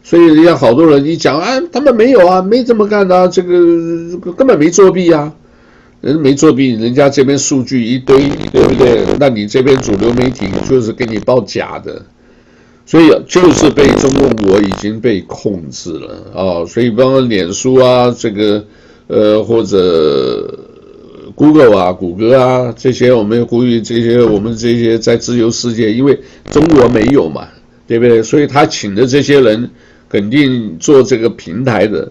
[0.00, 3.52] 所以人家好多人一讲啊，他们没有啊，没这么干的，这个
[4.34, 5.30] 根本没作弊啊，
[6.00, 8.16] 人没作弊，人家这边数据一堆，
[8.50, 9.02] 对不对？
[9.20, 12.00] 那你这边主流媒体就是给你报假的，
[12.88, 16.66] 所以就是被中共国已经被控制了啊、哦。
[16.66, 18.64] 所以包括脸书啊，这个
[19.08, 20.58] 呃或者
[21.34, 26.18] Google 啊、谷歌啊这些，我们呼吁这些我们这些在自由世界，因为
[26.50, 27.46] 中国没有嘛，
[27.86, 28.22] 对不对？
[28.22, 29.70] 所以他请的这些人。
[30.10, 32.10] 肯定做这个平台的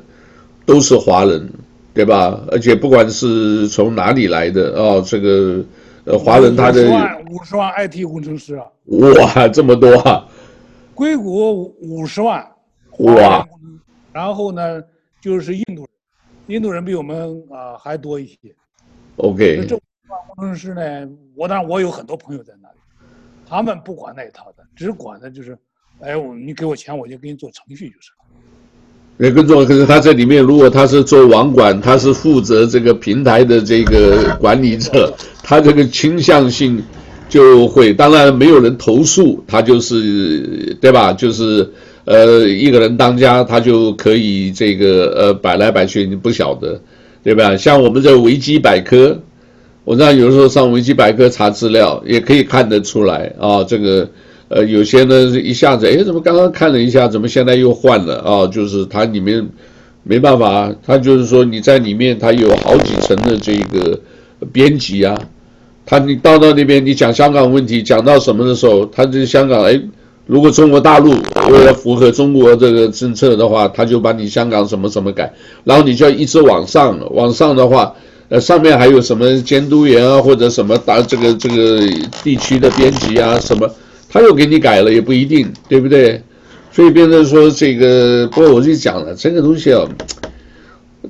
[0.68, 1.50] 都是华人，
[1.96, 2.40] 对吧？
[2.52, 5.66] 而且不管是从哪里来的哦，这个
[6.04, 10.28] 呃华人他的五十万五十万 IT 工程师啊，哇，这么多啊！
[10.98, 12.44] 硅谷五十万，
[12.98, 13.48] 哇！
[14.12, 14.82] 然后呢，
[15.22, 15.90] 就是印度人，
[16.48, 18.38] 印度人比我们啊还多一些。
[19.18, 19.64] OK。
[19.68, 22.78] 这五十万工程师呢，我当然我有很多朋友在那里，
[23.48, 25.58] 他们不管那一套的，只管的就是。
[26.00, 28.18] 哎，我你给我钱，我就给你做程序就是了。
[29.18, 36.84] 那更重要，可是他这里面，如果他是做网管，他是负责这个平台的这个管理者，他这个倾向性
[37.30, 41.14] 就会，当然没有人投诉，他就是对吧？
[41.14, 41.70] 就是
[42.06, 46.80] 呃，一个人当家，他就可以这个呃摆来摆去，你不晓得，
[47.24, 47.56] 对吧？
[47.58, 49.20] 像我们这维基百科，
[49.84, 54.10] 我知道有时候上维基百科查资料，也可以看得出来啊，这个。
[54.50, 58.48] 呃，有些呢一下子，哎，怎么刚刚看了一下，怎么现在又换了啊？
[58.48, 59.46] 就是它里面
[60.04, 64.00] 没办法，它就是说你在里面，它有好几层的这个
[64.54, 65.20] 编辑啊。
[65.90, 69.82] 他你到到那边，你讲香港问题，讲到什么的时候，他就香港，哎，
[70.26, 71.12] 如果中国大陆
[71.50, 75.32] 为了符合中国这个政策的话，他就把你香港什么什么改，
[75.64, 77.96] 然后你就要一直往上，往上的话，
[78.28, 81.80] 呃，上面还有什么监督员啊，或者什么打这个这个
[82.22, 83.68] 地区的编辑啊，什么。
[84.10, 86.22] 他又给你改了也不一定，对不对？
[86.72, 89.84] 所以变成说这个，不过我就讲了，这个东西啊，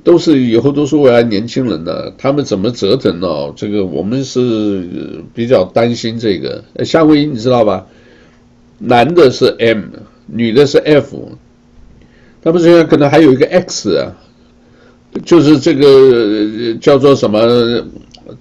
[0.04, 3.52] 都是以后都是未来年轻人的，他们怎么折腾呢？
[3.56, 6.62] 这个我们是比较担心这个。
[6.84, 7.86] 夏威夷你知道吧？
[8.78, 9.82] 男的是 M，
[10.26, 11.32] 女的是 F，
[12.42, 14.16] 他们现在可能还有一个 X 啊，
[15.24, 17.86] 就是这个叫做什么？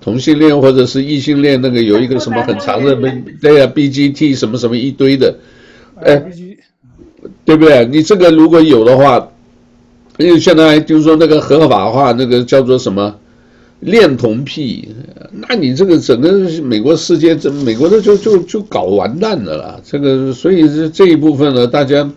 [0.01, 2.93] 同性恋或者是异性恋，那个有一个什么很长的，
[3.41, 5.33] 对呀，BGT 什么什么一堆的，
[6.01, 6.21] 哎，
[7.45, 7.85] 对不对？
[7.85, 9.31] 你这个如果有的话，
[10.17, 13.15] 因为现在就是说那个合法化，那个叫做什么
[13.79, 14.89] 恋童癖，
[15.31, 19.81] 那你这个整个美国世界，这美国的就就就搞完蛋的了。
[19.83, 22.09] 这个所以这这一部分呢，大家。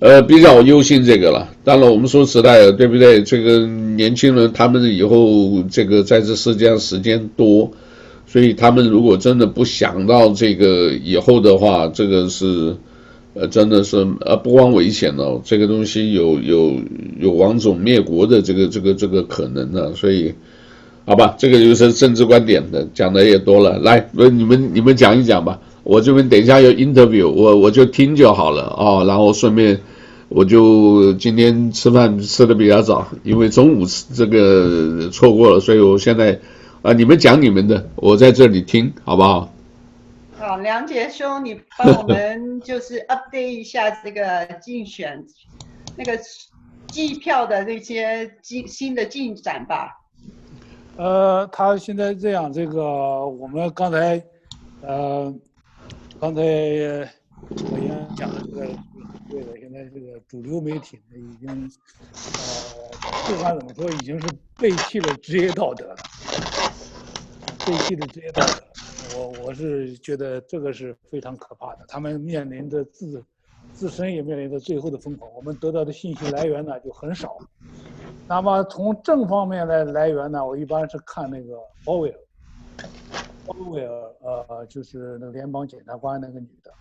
[0.00, 1.48] 呃，比较忧心这个了。
[1.64, 3.20] 当然，我们说实在的，对不对？
[3.20, 7.68] 这个年轻人他们以后这个在这世界上时间多，
[8.24, 12.76] 所以他们如果真的不想到这个以后的话，这个是
[13.40, 16.74] 呃，真的是呃，不光危险哦，这个东西有有
[17.20, 19.92] 有亡种灭国的这个这个这个可能呢。
[19.94, 20.34] 所以，
[21.06, 23.78] 好吧，这个就是政治观点的，讲的也多了。
[23.78, 25.60] 来，那你们你们讲一讲吧。
[25.84, 29.80] 我这边等一下有 interview，我我就听就好了哦，然后顺便
[30.28, 36.38] 我就今天吃饭吃的比较早，因为中午吃这个错过了，所以我现在
[36.82, 39.50] 啊，你们讲你们的，我在这里听，好不好？
[40.48, 45.22] 好，梁杰兄，你帮我们就是 update 一下这个竞选
[45.94, 46.18] 那个
[46.86, 49.94] 计票的那些进新的进展吧。
[50.96, 52.82] 呃，他现在这样，这个
[53.28, 54.24] 我们刚才
[54.80, 55.30] 呃。
[56.18, 58.66] 刚才我先讲的这个
[59.30, 61.70] 对的，现在这个主流媒体呢，已经
[62.14, 65.96] 呃，不管怎么说，已经是背弃了职业道德了，
[67.66, 68.67] 背弃了职业道德。
[69.14, 73.24] 我我是觉得这个是非常可怕的，他们面临着自
[73.72, 75.30] 自身也面临着最后的疯狂。
[75.34, 77.38] 我们得到的信息来源呢就很少。
[78.26, 82.18] 那么从正方面的来源呢，我一般是看那个鲍威尔，
[83.46, 86.72] 鲍威尔呃就是那个联邦检察官那个女的，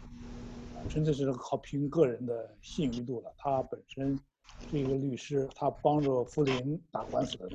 [0.90, 3.32] 纯粹是靠凭个人的信誉度了。
[3.38, 4.20] 她本身
[4.70, 7.50] 是一个律师，她帮助福林打官司的。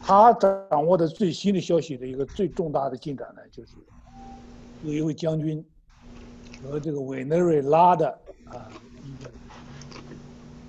[0.00, 3.72] 她掌握的最新的消息的一个最重大的进展呢，就是
[4.84, 5.64] 有一位将军
[6.62, 8.08] 和这个委内瑞拉的
[8.46, 8.68] 啊。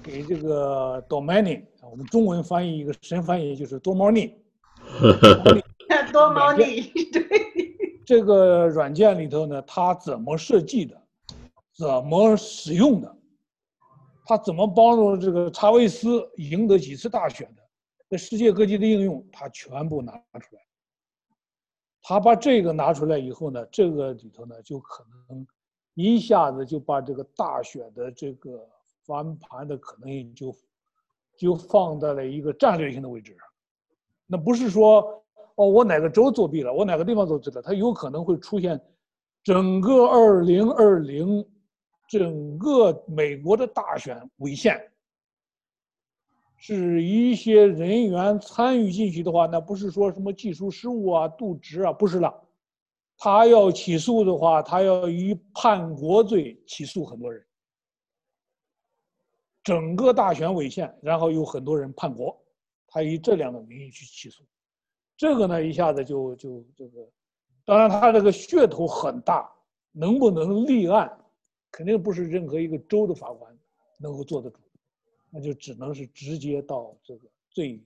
[0.02, 4.34] 给这个 Domani 啊，我们中文翻译一个神翻译就是多猫腻。
[6.12, 7.24] 多猫腻，对。
[8.06, 11.00] 这个软件里头呢，它怎么设计的，
[11.78, 13.16] 怎么使用的，
[14.26, 17.59] 它怎么帮助这个查韦斯赢得几次大选的，
[18.10, 20.62] 在世界各地的应用，他全部拿出来。
[22.02, 25.46] 他把这个拿出来以后呢，这个里头呢，就可能
[25.94, 28.68] 一下子就把这个大选的这个。
[29.06, 30.56] 翻盘的可能性就
[31.36, 33.48] 就放在了一个战略性的位置上，
[34.28, 35.02] 那不是说
[35.56, 38.80] 哦，我哪个州作弊了，我哪个地方作弊了，它有可能会出现
[39.42, 41.44] 整个二零二零
[42.08, 44.80] 整个美国的大选违宪，
[46.62, 52.48] 是一些人员参与进去的话，那不是说什么技术失误啊、渎职啊，不是了，
[53.18, 57.44] 他要起诉的话，他要以叛国罪起诉很多人。
[59.64, 62.38] 整个大选违宪，然后有很多人叛国，
[62.88, 64.44] 他以这两个名义去起诉，
[65.16, 67.10] 这个呢一下子就就这个，
[67.64, 69.50] 当然他这个噱头很大，
[69.94, 71.10] 能不能立案，
[71.72, 73.58] 肯定不是任何一个州的法官
[73.98, 74.60] 能够做得主，
[75.30, 77.84] 那就只能是直接到这个最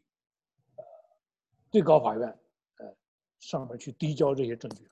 [0.75, 0.83] 呃
[1.71, 2.27] 最高法院
[2.79, 2.95] 呃
[3.39, 4.91] 上面去递交这些证据了。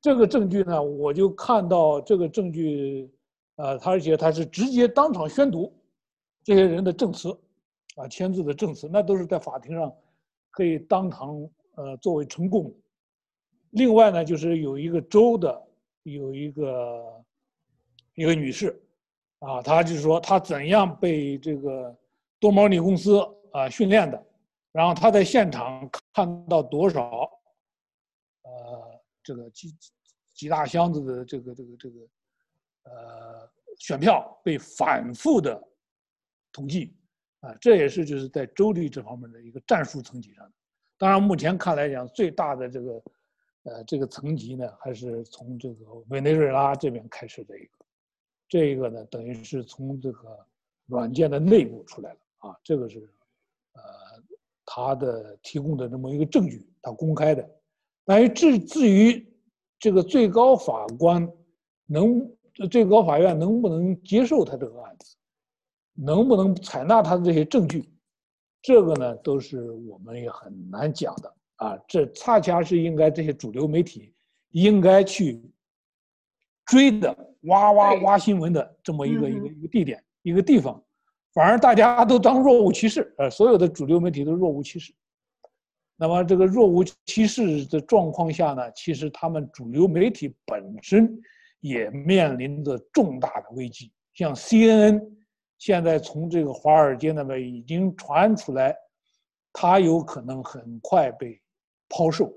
[0.00, 3.10] 这个证据呢，我就看到这个证据，
[3.56, 5.72] 呃，他而且他是直接当场宣读。
[6.42, 7.38] 这些人的证词，
[7.96, 9.94] 啊，签字的证词，那都是在法庭上
[10.50, 12.74] 可以当堂呃作为呈供。
[13.72, 15.62] 另外呢，就是有一个州的
[16.04, 17.24] 有一个
[18.14, 18.82] 一个女士，
[19.40, 21.94] 啊，他就是说他怎样被这个
[22.38, 23.18] 多猫腻公司
[23.52, 24.26] 啊训练的，
[24.72, 27.22] 然后他在现场看到多少
[28.42, 29.74] 呃这个几
[30.34, 31.96] 几大箱子的这个这个这个
[32.84, 35.60] 呃选票被反复的。
[36.52, 36.92] 统计，
[37.42, 40.52] 啊，这也是就是在州立这方面的一个战术层级上的。
[40.98, 43.02] 当然，目前看来讲，最大的这个，
[43.62, 47.79] 呃，这个层级呢，还是从这个委内瑞拉这边开始的一个。
[48.50, 50.36] 这个呢，等于是从这个
[50.86, 52.98] 软件的内部出来了啊，这个是，
[53.74, 53.82] 呃，
[54.66, 57.48] 他的提供的这么一个证据，他公开的。
[58.04, 59.24] 但是至至于
[59.78, 61.26] 这个最高法官
[61.86, 62.28] 能，
[62.68, 65.16] 最高法院能不能接受他这个案子？
[65.94, 67.88] 能不能采纳他的这些证据，
[68.62, 71.78] 这个呢，都是我们也很难讲的啊。
[71.86, 74.12] 这恰恰是应该这些主流媒体
[74.50, 75.40] 应该去
[76.70, 80.80] 追的，哇哇挖新闻的这么一个一个一个地点一个地方，
[81.34, 84.94] 反而大家都当若无其事，呃，所有的主流媒体都若无其事。
[85.96, 91.20] 那么这个若无其事的状况下呢，其实他们主流媒体本身
[91.58, 95.02] 也面临着重大的危机，像 CNN。
[95.58, 98.74] 现在从这个华尔街那边已经传出来，
[99.52, 101.38] 他有可能很快被
[101.86, 102.32] 抛售。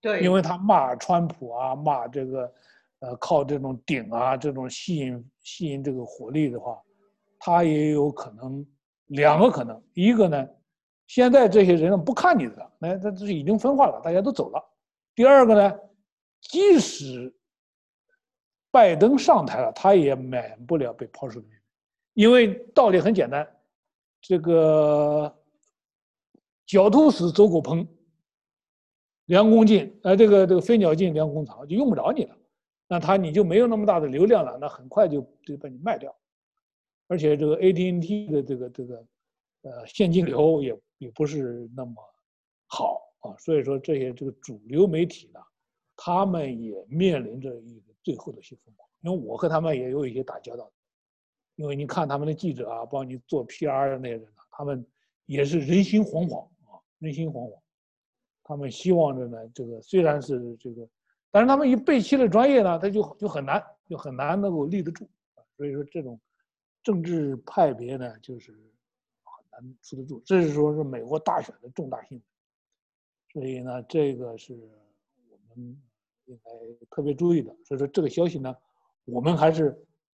[0.00, 2.50] 对，因为他骂川普啊，骂这个，
[3.00, 6.78] 呃，靠这种顶啊，这种吸引吸引这个火力的话，
[7.38, 8.66] 他也有可能
[9.06, 10.48] 两个可能，一个呢，
[11.06, 14.62] 现在这些人不看你的了，那他这是已经分化了，大家都走了。
[15.14, 15.78] 第二个呢，
[16.42, 17.34] 即使
[18.70, 21.42] 拜登上台了，他也免不了被抛售。
[22.12, 23.48] 因为道理很简单，
[24.20, 25.34] 这个
[26.66, 27.86] 狡兔死，走狗烹，
[29.24, 32.36] 良弓尽，呃，这个这个飞鸟尽，良弓藏，就用不着你了。
[32.92, 36.12] 那他你就没有那么大的流量了，那很快就就把你卖掉。
[37.06, 39.06] 而且这个 AT&T 的这个这个
[39.62, 41.94] 呃现金流也也不是那么
[42.66, 43.36] 好啊。
[43.38, 45.38] 所以说这些这个主流媒体呢，
[45.94, 48.88] 他们也面临着一个最后的一些疯狂。
[49.02, 50.68] 因为我和他们也有一些打交道。
[51.54, 54.84] 因为你看他们的记者啊，帮你做 PR 的那些人呢，他们
[55.26, 57.56] 也是人心惶惶啊，人心惶惶。
[58.42, 60.88] 他们希望着呢，这个虽然是这个
[61.30, 65.08] 但是他们一背弃了专业呢，他就就很难，就很难能够立得住。
[65.56, 66.18] 所以说这种
[66.82, 70.20] 政治派别呢，就是很难出得住。
[70.24, 72.24] 这是说是美国大选的重大新闻。
[73.32, 74.54] 所以呢，这个是
[75.28, 75.80] 我们
[76.24, 76.50] 应该
[76.90, 77.54] 特别注意的。
[77.64, 78.54] 所以说这个消息呢，
[79.04, 79.68] 我们还是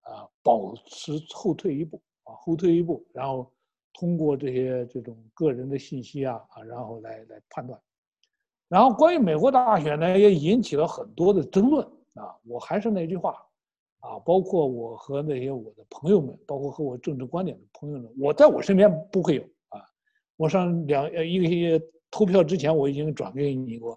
[0.02, 3.52] 啊保持后退一步啊，后退一步，然后
[3.94, 7.80] 通过这些这种个人的信息啊啊，然后来来判断。
[8.74, 12.34] 然后关于美国大选呢，也引起了很多的争论啊。
[12.44, 13.36] 我还是那句话
[14.00, 19.80] 啊，包括我和那些我的朋友们，包括和我政治观点的朋友们，我在我身边不会有啊。
[20.38, 23.96] 我上两呃一个星期投票之前，我已经转给你过，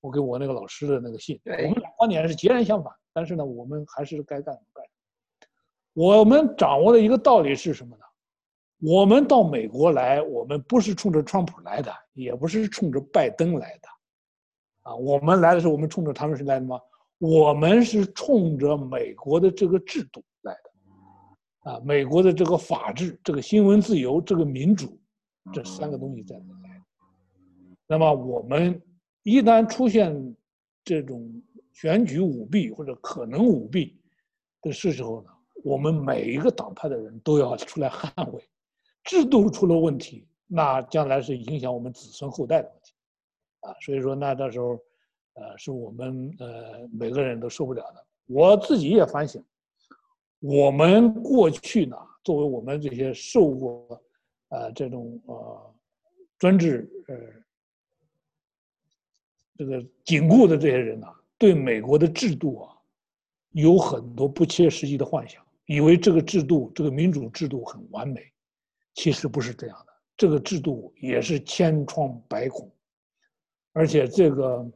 [0.00, 1.38] 我给我那个老师的那个信。
[1.44, 4.90] 我们俩观点是截然相反，但是呢，我们还是该干什么干什
[5.92, 6.02] 么。
[6.02, 8.04] 我们掌握的一个道理是什么呢？
[8.80, 13.88] 我们到美国来，我们不是冲着川普来的，也不是冲着拜登来的。
[14.84, 16.80] 啊，我们来的时候，我们冲着他们是来的吗？
[17.18, 24.98] 我们是冲着美国的这个制度来的，啊，美国的这个法治、这个新闻自由、这个民主，
[25.52, 26.82] 这三个东西在那来。
[27.86, 28.80] 那么我们
[29.22, 30.36] 一旦出现
[30.84, 31.30] 这种
[31.72, 33.98] 选举舞弊或者可能舞弊
[34.60, 35.30] 的是时候呢，
[35.62, 38.42] 我们每一个党派的人都要出来捍卫。
[39.02, 42.83] 制度出了问题，那将来是影响我们子孙后代的问题。
[43.64, 44.78] 啊，所以说那到时候，
[45.34, 48.04] 呃，是我们呃每个人都受不了的。
[48.26, 49.42] 我自己也反省，
[50.40, 54.02] 我们过去呢，作为我们这些受过，
[54.48, 55.74] 呃，这种呃
[56.38, 57.16] 专制呃
[59.56, 61.06] 这个禁锢的这些人呢，
[61.38, 62.76] 对美国的制度啊，
[63.52, 68.20] 有很多不切实际的幻想，以为这个制度，这个民主制度很完美，
[68.94, 72.70] 其实不是这样的，这个制度也是千疮百孔。
[73.74, 74.66] 而且这个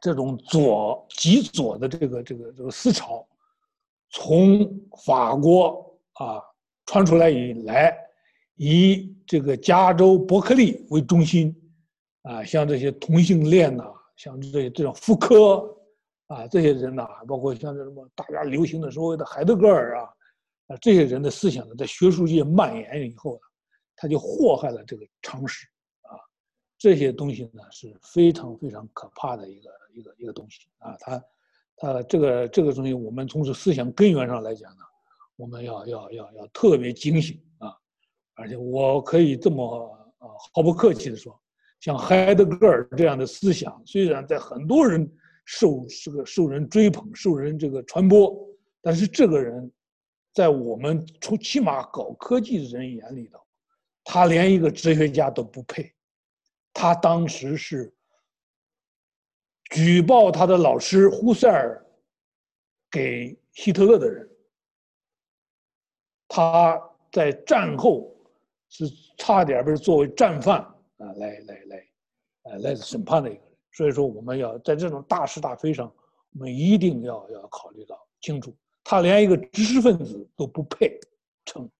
[0.00, 3.26] 这种左极左的这个这个这个思潮，
[4.10, 4.70] 从
[5.04, 6.40] 法国啊
[6.84, 7.96] 传出来以来，
[8.56, 11.56] 以这个加州伯克利为中心，
[12.22, 13.84] 啊，像这些同性恋呐，
[14.16, 15.74] 像这些这种妇科
[16.26, 20.04] 啊这些人呐，包括像这什么大家流行的所谓的海德格尔啊，
[20.66, 23.40] 啊这些人的思想呢，在学术界蔓延以后呢，
[23.96, 25.66] 他就祸害了这个常识。
[26.82, 31.24] 这些东西呢是非常非常可怕的一个一个一个东西啊，它
[31.76, 34.82] 它这个这个东西，我们从这思想根源上来讲呢，
[35.36, 37.72] 我们要要要要特别警醒啊，
[38.34, 41.40] 而且我可以这么啊毫不客气的说，
[41.78, 45.08] 像海德格尔这样的思想，虽然在很多人
[45.44, 48.36] 受这个受人追捧、受人这个传播，
[48.80, 49.70] 但是这个人，
[50.34, 53.38] 在我们从起码搞科技的人眼里头，
[54.02, 55.88] 他连一个哲学家都不配。
[56.72, 57.92] 他当时是
[59.70, 61.84] 举报他的老师胡塞尔
[62.90, 64.28] 给希特勒的人，
[66.28, 68.14] 他在战后
[68.68, 68.84] 是
[69.16, 71.86] 差点被作为战犯啊来来来，
[72.44, 73.52] 呃来审判的一个人。
[73.72, 75.90] 所以说，我们要在这种大是大非上，
[76.34, 78.54] 我们一定要要考虑到清楚，
[78.84, 81.00] 他连一个知识分子都不配
[81.46, 81.70] 称，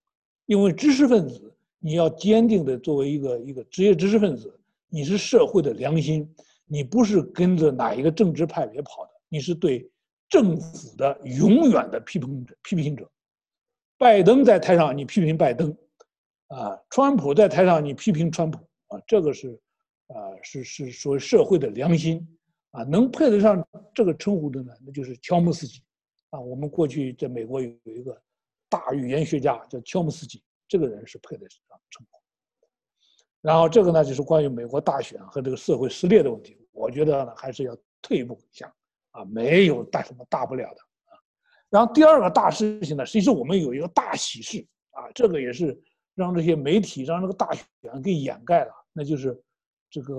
[0.46, 4.58] 因为知识分子你要坚定的作为一个一个职业知识分子。
[4.94, 6.30] 你是社会的良心，
[6.66, 9.90] 你不是跟着哪一个政治派别跑的，你是对
[10.28, 13.10] 政府的永远的批评者、批评者。
[13.96, 15.74] 拜登在台上，你批评拜登，
[16.48, 19.58] 啊，川普在台上，你批评川普，啊，这个是，
[20.08, 22.28] 啊，是是说社会的良心，
[22.72, 25.80] 啊，能配得上这个称呼的呢，那就是乔姆斯基，
[26.28, 28.20] 啊，我们过去在美国有有一个
[28.68, 32.21] 大语言学家叫乔姆斯基，这个人是配得上称呼。
[33.42, 36.56] 然后这个呢，就是关于美国大选和这个社会撕裂的问题。
[36.72, 38.72] 我觉得呢，还是要退一步想，
[39.10, 40.80] 啊，没有大什么大不了的
[41.12, 41.18] 啊。
[41.68, 45.78] 然后第二个大事情呢，其实我们有一个大喜事啊，这个也是
[46.14, 49.38] 让这些媒体让这个大选给掩盖了，那就是
[49.90, 50.14] 这个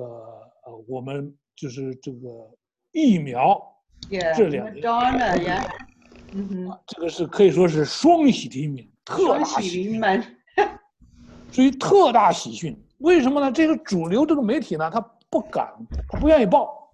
[0.65, 2.29] 呃，我们就是这个
[2.91, 3.59] 疫苗
[4.09, 5.65] 这两年，yeah.
[6.33, 10.21] 嗯哼，这个是可以说是双喜临门，特大喜临门，
[11.51, 12.77] 所以特大喜讯。
[13.03, 13.51] 为什么呢？
[13.51, 15.73] 这个主流这个媒体呢，他不敢，
[16.07, 16.89] 他不愿意报。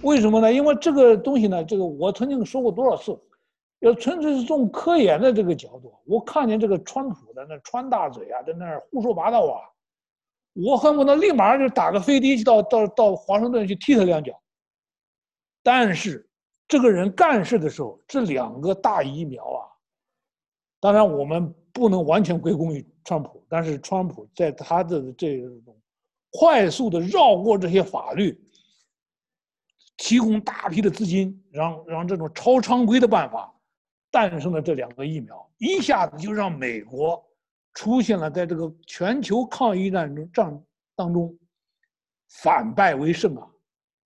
[0.00, 0.50] 为什么呢？
[0.50, 3.18] 因为这个东西呢，这个我曾经说过多少次，
[3.80, 9.60] 要纯粹是从科研的这个角度，我看见这个川普的那川大嘴啊，在那儿胡说八道啊，
[10.54, 14.32] 我恨不得立马就打个飞的去到到到华盛顿去踢他两脚。
[15.62, 16.26] 但是
[16.66, 19.68] 这个人干事的时候，这两个大疫苗啊，
[20.80, 22.86] 当然我们不能完全归功于。
[23.06, 25.74] 川普，但是川普在他的这种
[26.32, 28.38] 快速的绕过这些法律，
[29.96, 33.54] 提供大批的资金，让让这种超常规的办法
[34.10, 37.24] 诞生了这两个疫苗，一下子就让美国
[37.74, 40.64] 出现了在这个全球抗疫战争战
[40.96, 41.38] 当中
[42.28, 43.46] 反败为胜啊！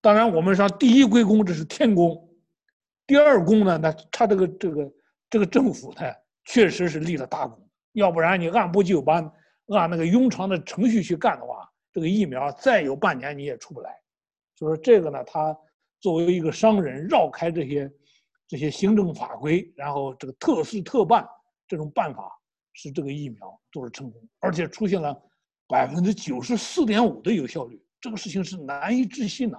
[0.02, 2.28] 当然，我们说第一归功这是天功，
[3.06, 4.92] 第二功呢，那他这个这个
[5.30, 6.00] 这个政府呢，
[6.44, 7.69] 确实是立了大功。
[7.92, 9.24] 要不然你按部就班，
[9.68, 13.98] 按那个庸常的程序去干的话，这个疫苗再有半年你也出不来。
[14.54, 15.56] 所以说这个呢，他
[16.00, 17.92] 作为一个商人，绕开这些
[18.46, 21.26] 这些行政法规，然后这个特事特办
[21.66, 22.30] 这种办法，
[22.74, 25.14] 使这个疫苗做了成功，而且出现了
[25.66, 29.58] 百分之九十四点五的有效率，这个事情是难以置信呐。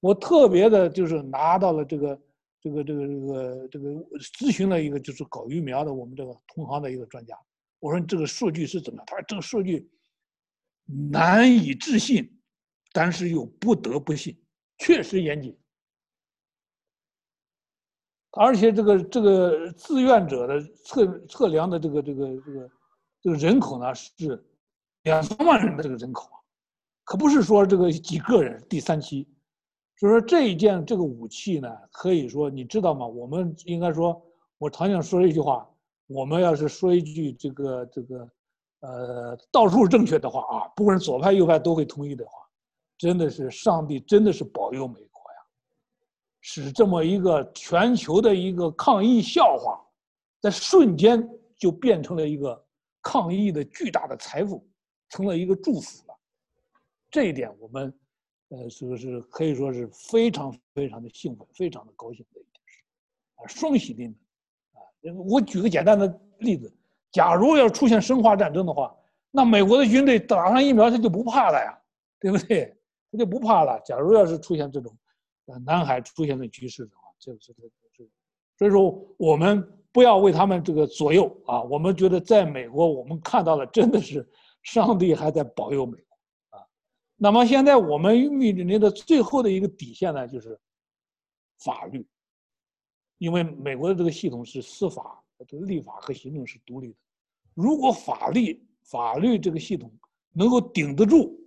[0.00, 2.18] 我特别的就是拿到了这个。
[2.66, 3.86] 这个这个这个这个
[4.18, 7.38] 咨询了一个就是搞疫苗的我们这个同行的一个专家，
[7.78, 9.06] 我说这个数据是怎么样？
[9.06, 9.88] 他说这个数据
[10.84, 12.28] 难以置信，
[12.92, 14.36] 但是又不得不信，
[14.78, 15.56] 确实严谨。
[18.32, 22.70] 而且这个这个志愿者的测测量的这个这个这个
[23.22, 24.44] 这个人口呢是
[25.04, 26.36] 两三万人的这个人口啊，
[27.04, 29.28] 可不是说这个几个人第三期。
[29.98, 33.06] 所以说这一件这个武器呢，可以说你知道吗？
[33.06, 34.22] 我们应该说，
[34.58, 35.66] 我常想说一句话，
[36.06, 38.28] 我们要是说一句这个这个，
[38.80, 42.32] 呃，到处正确的话啊，不管是左派右派都会同意的话，
[42.98, 45.38] 真的是上帝真的是保佑美国呀，
[46.42, 49.80] 使这么一个全球的一个抗疫笑话，
[50.42, 51.26] 在瞬间
[51.56, 52.62] 就变成了一个
[53.00, 54.62] 抗疫的巨大的财富，
[55.08, 56.14] 成了一个祝福了。
[57.10, 57.90] 这一点我们。
[58.48, 62.80] 呃，是不是可以说是非常非常的兴奋，非常的高兴的一件事，
[63.34, 66.72] 啊，双喜临门，啊，我举个简单的例子，
[67.10, 68.94] 假如要出现生化战争的话，
[69.32, 71.76] 那美国的军队打上疫苗，他就不怕了呀，
[72.20, 72.72] 对不对？
[73.10, 73.80] 他就不怕了。
[73.84, 74.96] 假如要是出现这种，
[75.46, 77.62] 呃，南海出现的局势的话，这个是这
[78.04, 78.10] 个，
[78.58, 84.28] 所以说我们不要为他们这个左右啊，我们觉得在美国，我们看到了真的是
[84.62, 85.98] 上帝还在保佑美。
[87.18, 90.58] 那么现在我们面临的最后的一个底线呢，就是
[91.58, 92.06] 法律，
[93.16, 96.96] 因为美国的这个系统是司法、这个立法和行政是独立的。
[97.54, 99.90] 如果法律法律这个系统
[100.32, 101.40] 能够顶得住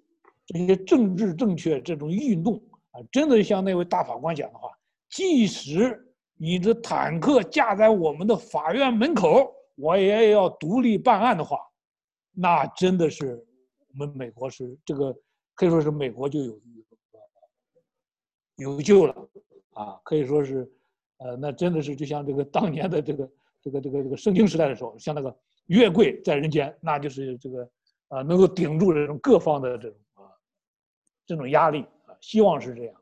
[0.47, 2.55] 这些政治正确这种运动
[2.89, 4.71] 啊，真的像那位大法官讲的话，
[5.07, 6.03] 即使
[6.33, 11.59] 你的坦克架在我们的法院门口，我也要独立办案的话，
[12.31, 13.45] 那真的是
[13.89, 15.15] 我们美国是这个。
[15.59, 16.61] 可以说是美国就有
[18.55, 19.13] 有救了
[19.73, 19.99] 啊！
[20.05, 20.71] 可以说是，
[21.17, 23.29] 呃，那真的是就像这个当年的这个
[23.61, 27.69] 这个这个这个圣经时代的时候，像那个月桂在人间，那就是这个
[28.07, 30.31] 啊，能够顶住这种各方的这种啊
[31.25, 32.95] 这种压力啊，希望是这样。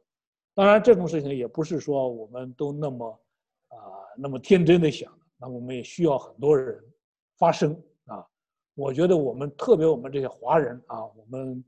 [0.56, 3.22] 当然，这种事情也不是说我们都那么
[3.68, 3.78] 啊
[4.18, 6.84] 那么天真的想，那我们也需要很多人
[7.38, 8.26] 发声啊。
[8.74, 11.64] 我觉得我们特别我们这些华人啊，我们。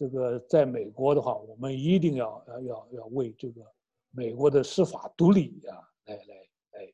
[0.00, 3.60] 这个在美国的话，我们一定要要要要为这个
[4.12, 5.76] 美国的司法独立啊，
[6.06, 6.22] 来来
[6.72, 6.92] 来，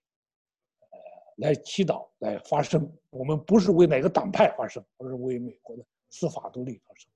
[0.90, 0.98] 呃，
[1.36, 2.90] 来祈祷，来发声。
[3.10, 7.08] 我们不是为哪个党派发声，而是为美国的司法独立发声。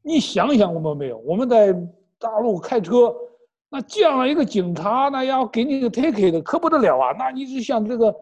[0.00, 1.72] 你想想，我们没有，我们在
[2.20, 3.12] 大陆开车，
[3.68, 7.16] 那见了一个警察，那要给你个 ticket，可不得了啊！
[7.18, 8.14] 那你就像这个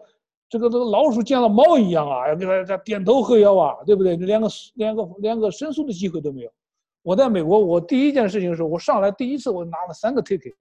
[0.49, 4.17] 这个这个老鼠见了猫一样啊，要给他点头呵腰啊，对不对？
[4.17, 6.51] 你连个连个连个申诉的机会都没有。
[7.03, 10.55] 我在美国，我第一件事情是我上来第一次我拿了三个 ticket，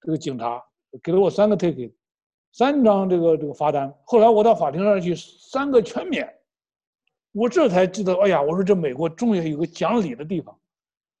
[0.00, 0.64] 这个警察
[1.02, 1.92] 给了我三个 ticket，
[2.52, 3.94] 三张这个这个罚单。
[4.04, 6.26] 后来我到法庭上去，三个全免，
[7.32, 10.58] 我这才知道，哎呀，我说这美国终于有个讲理的地方，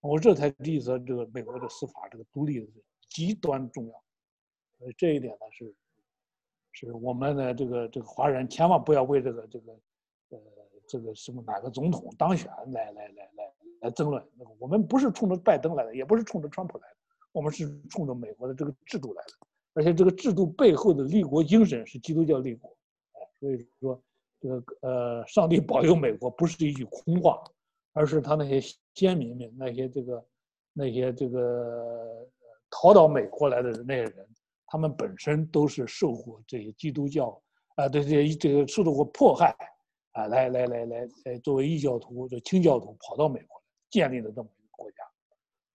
[0.00, 2.66] 我这才意识到这个美国的司法这个独立的
[3.10, 4.02] 极端重要。
[4.78, 5.74] 所以这一点呢是，
[6.72, 9.72] 是我们的这个这个华人千万不要为这个这个
[10.30, 10.38] 呃
[10.86, 13.52] 这个什么哪个总统当选来来来来。
[13.80, 14.22] 来争论，
[14.58, 16.96] 我们不是冲着拜登来的，也不是冲着川普来的，
[17.32, 19.32] 我们是冲着美国的这个制度来的，
[19.74, 22.68] 而且这个制度背后的立国精神是基督教立国，
[23.12, 24.02] 哎，所以说
[24.40, 27.42] 这个呃，上帝保佑美国不是一句空话，
[27.92, 28.60] 而是他那些
[28.94, 30.24] 先民们，那些这个
[30.74, 32.26] 那些这个
[32.70, 34.28] 逃到美国来的那些人，
[34.66, 37.40] 他们本身都是受过这些基督教
[37.76, 39.56] 啊，对对，这个受到过迫害
[40.12, 43.59] 啊，来来来来，来作为异教徒、这清教徒跑到美国。
[43.90, 45.04] 建立了这么一个国家，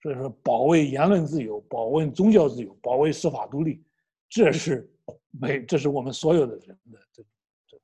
[0.01, 3.84] 所以说保卫言论自由、保卫宗教自由、保卫司法独立，
[4.30, 4.89] 这是
[5.32, 7.24] 每这是我们所有的人的这
[7.68, 7.78] 这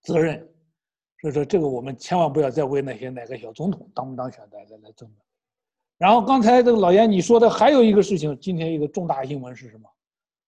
[0.00, 0.48] 责任。
[1.20, 5.16] 所以说，这个我们千万不要再为那些哪个小总统当不当选来来来争了。
[5.96, 9.90] 然后刚才这个老严你说的还有一个事情，今天一个重大新闻是什么？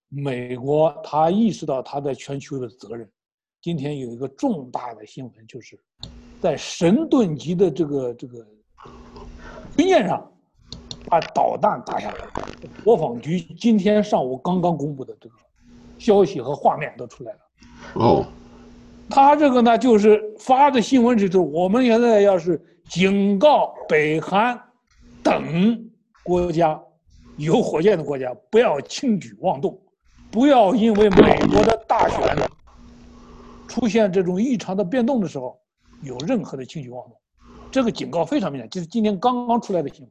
[0.09, 3.11] 美国他意识到他在全球的责任。
[3.61, 5.79] 今天有一个重大的新闻，就是
[6.41, 8.47] 在神盾级的这个这个
[9.81, 10.31] 军舰上
[11.07, 12.17] 把导弹打下来。
[12.85, 15.35] 国防局今天上午刚刚公布的这个
[15.99, 17.39] 消息和画面都出来了。
[17.95, 18.23] 哦，
[19.09, 24.61] 他这个呢，就是发的新闻指出，我们现在要是警告北韩
[25.23, 25.91] 等
[26.23, 26.79] 国家
[27.39, 29.81] 有火箭的国家，不要轻举妄动，
[30.31, 32.37] 不要因为美国的大选。
[33.67, 35.59] 出现这种异常的变动的时候，
[36.03, 37.17] 有任何的轻举妄动，
[37.71, 40.11] 这个警告非常明显，就是今天刚刚出来的新闻，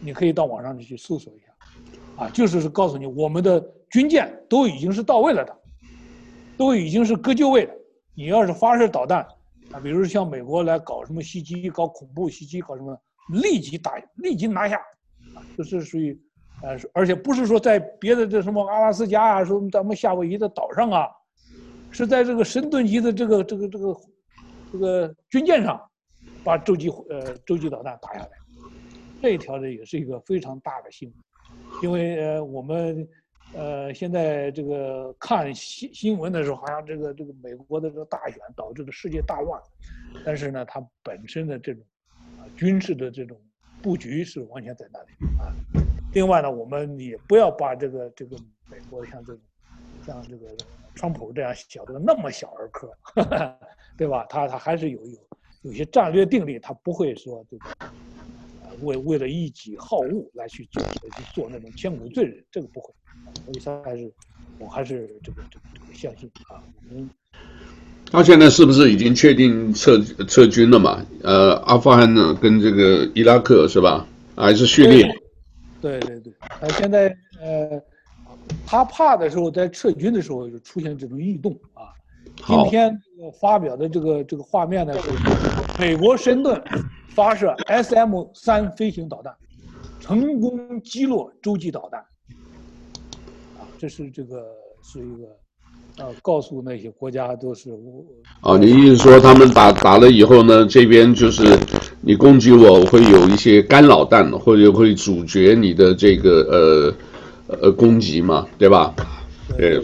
[0.00, 5.56] 你可以到网上去搜索一下，啊，就是告诉你我们的军舰都已经是到位了的，
[6.56, 7.74] 都已经是各就位的。
[8.14, 9.26] 你要是发射导弹，
[9.70, 12.94] 啊，比如像美国来搞什么袭击、搞恐怖袭击、搞什么，
[13.42, 14.76] 立即打，立即拿下，
[15.34, 16.20] 啊，这是属于，
[16.62, 21.06] 呃，而且不是说在别的这什么阿拉斯加啊，说咱们夏威夷的岛上啊。
[21.94, 24.00] 是在这个神盾级的这个这个这个
[24.72, 25.78] 这个军舰上，
[26.44, 28.30] 把洲际呃洲际导弹打下来，
[29.20, 31.16] 这一条呢也是一个非常大的新闻，
[31.82, 33.08] 因为呃我们
[33.54, 39.60] 呃现在这个看新新闻的时候，好像这个这个美国的这个大选导致了世界大乱，
[40.24, 41.84] 但是呢，它本身的这种
[42.38, 43.40] 啊军事的这种
[43.82, 45.52] 布局是完全在那里啊。
[46.12, 48.36] 另外呢，我们也不要把这个这个
[48.70, 49.42] 美国像这种
[50.04, 50.46] 像这个。
[50.94, 52.94] 川普这样小的那么小儿科，
[53.96, 54.26] 对吧？
[54.28, 55.18] 他他还是有有
[55.62, 57.64] 有些战略定力，他不会说这个
[58.82, 62.92] 为为了一己好恶来去做去做那种千古罪人，这个不会。
[63.44, 64.12] 所以他还是
[64.58, 66.62] 我还是这个这个这个相信啊。
[66.90, 67.08] 我们，
[68.10, 69.98] 他现在是不是已经确定撤
[70.28, 71.04] 撤军了嘛？
[71.22, 74.06] 呃，阿富汗呢，跟这个伊拉克是吧？
[74.36, 75.08] 还是叙利亚？
[75.80, 77.82] 对对对，他现在呃。
[78.66, 81.94] 他怕的时候，在撤军的时候就出现这种异动啊。
[82.36, 82.96] 今天
[83.40, 85.10] 发表的这个这个画面呢，是
[85.78, 86.60] 美国神盾
[87.08, 89.34] 发射 SM 三飞行导弹，
[90.00, 92.00] 成功击落洲际导弹。
[93.58, 94.44] 啊，这是这个
[94.82, 98.04] 是一个，呃，告诉那些国家都是我。
[98.42, 101.58] 哦，你意思说他们打打了以后呢，这边就是
[102.00, 106.94] 你攻击我会有一些干扰弹，或者会阻绝你的这个呃。
[107.60, 108.94] 呃，攻击嘛，对吧？
[109.58, 109.82] 对，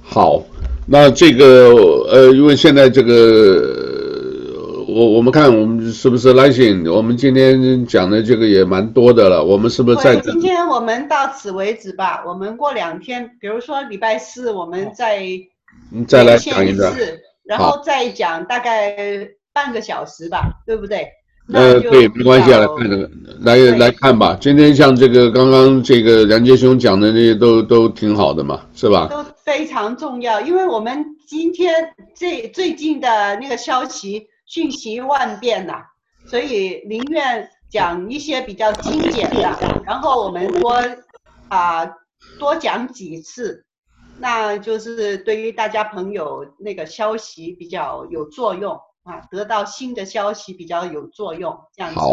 [0.00, 0.42] 好，
[0.86, 1.72] 那这个
[2.10, 6.84] 呃，因为现在这个，我我们看我们是不是来信？
[6.88, 10.16] 我们今天讲的这个也蛮多的了，我们是不是在？
[10.16, 12.24] 今天我们到此为止吧。
[12.26, 15.22] 我们过两天，比如说礼拜四，我们再
[16.08, 21.06] 再来讲一次，然后再讲大概半个小时吧，对不对？
[21.52, 24.36] 呃，对，没关系啊，来看这个，来来看吧。
[24.40, 29.08] 今天像这个刚刚这个梁杰兄讲的那些都都挺好的嘛，是吧？
[29.10, 35.82] 都非常重要，因为我们今天最最近的那个消息瞬息万变呐，
[36.26, 40.80] 所以宁愿讲一些比较精简的，然后我们多
[41.48, 41.84] 啊
[42.38, 43.64] 多讲几次，
[44.18, 48.78] 那就是对于大家朋友那个消息比较有作用。
[49.04, 52.08] 啊，得到新的消息比较有作用，这样子，好，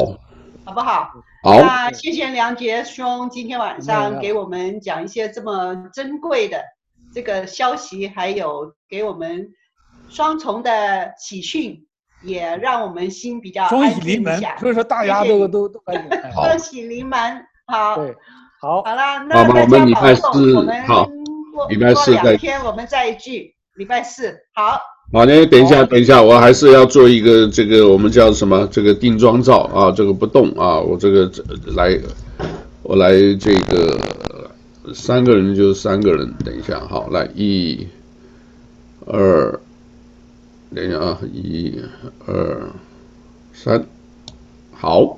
[0.66, 1.12] 好不好？
[1.44, 1.62] 好。
[1.62, 6.64] 那谢谢梁杰兄今天晚上给我们讲一些这么珍贵的
[7.14, 9.50] 这个消息，还有给我们
[10.10, 11.86] 双重的喜讯，
[12.24, 14.42] 也让我们心比较安喜临门。
[14.60, 15.82] 所以说大家都都都
[16.34, 18.16] 双喜临门，好，对，
[18.62, 21.06] 好，好了，那大家保重，我们好，
[21.70, 24.80] 礼拜四两天我们再聚，礼拜四好。
[25.14, 28.68] 好呢，等一下，等一下，我还是要做一个这个我们叫什么？
[28.70, 31.32] 这个定妆照啊，这个不动啊，我这个
[31.76, 31.98] 来，
[32.84, 33.98] 我来这个
[34.94, 37.88] 三个人就三个人，等一下，好，来一、
[39.06, 39.60] 二，
[40.76, 41.82] 等一下啊，一、
[42.26, 42.70] 二、
[43.54, 43.86] 三，
[44.74, 45.18] 好，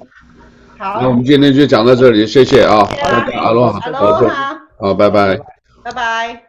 [0.77, 2.95] 好，那我们今天就讲到这里，谢谢啊，谢
[3.31, 5.39] 谢阿罗哈，阿罗哈，好，拜拜，
[5.83, 6.48] 拜拜。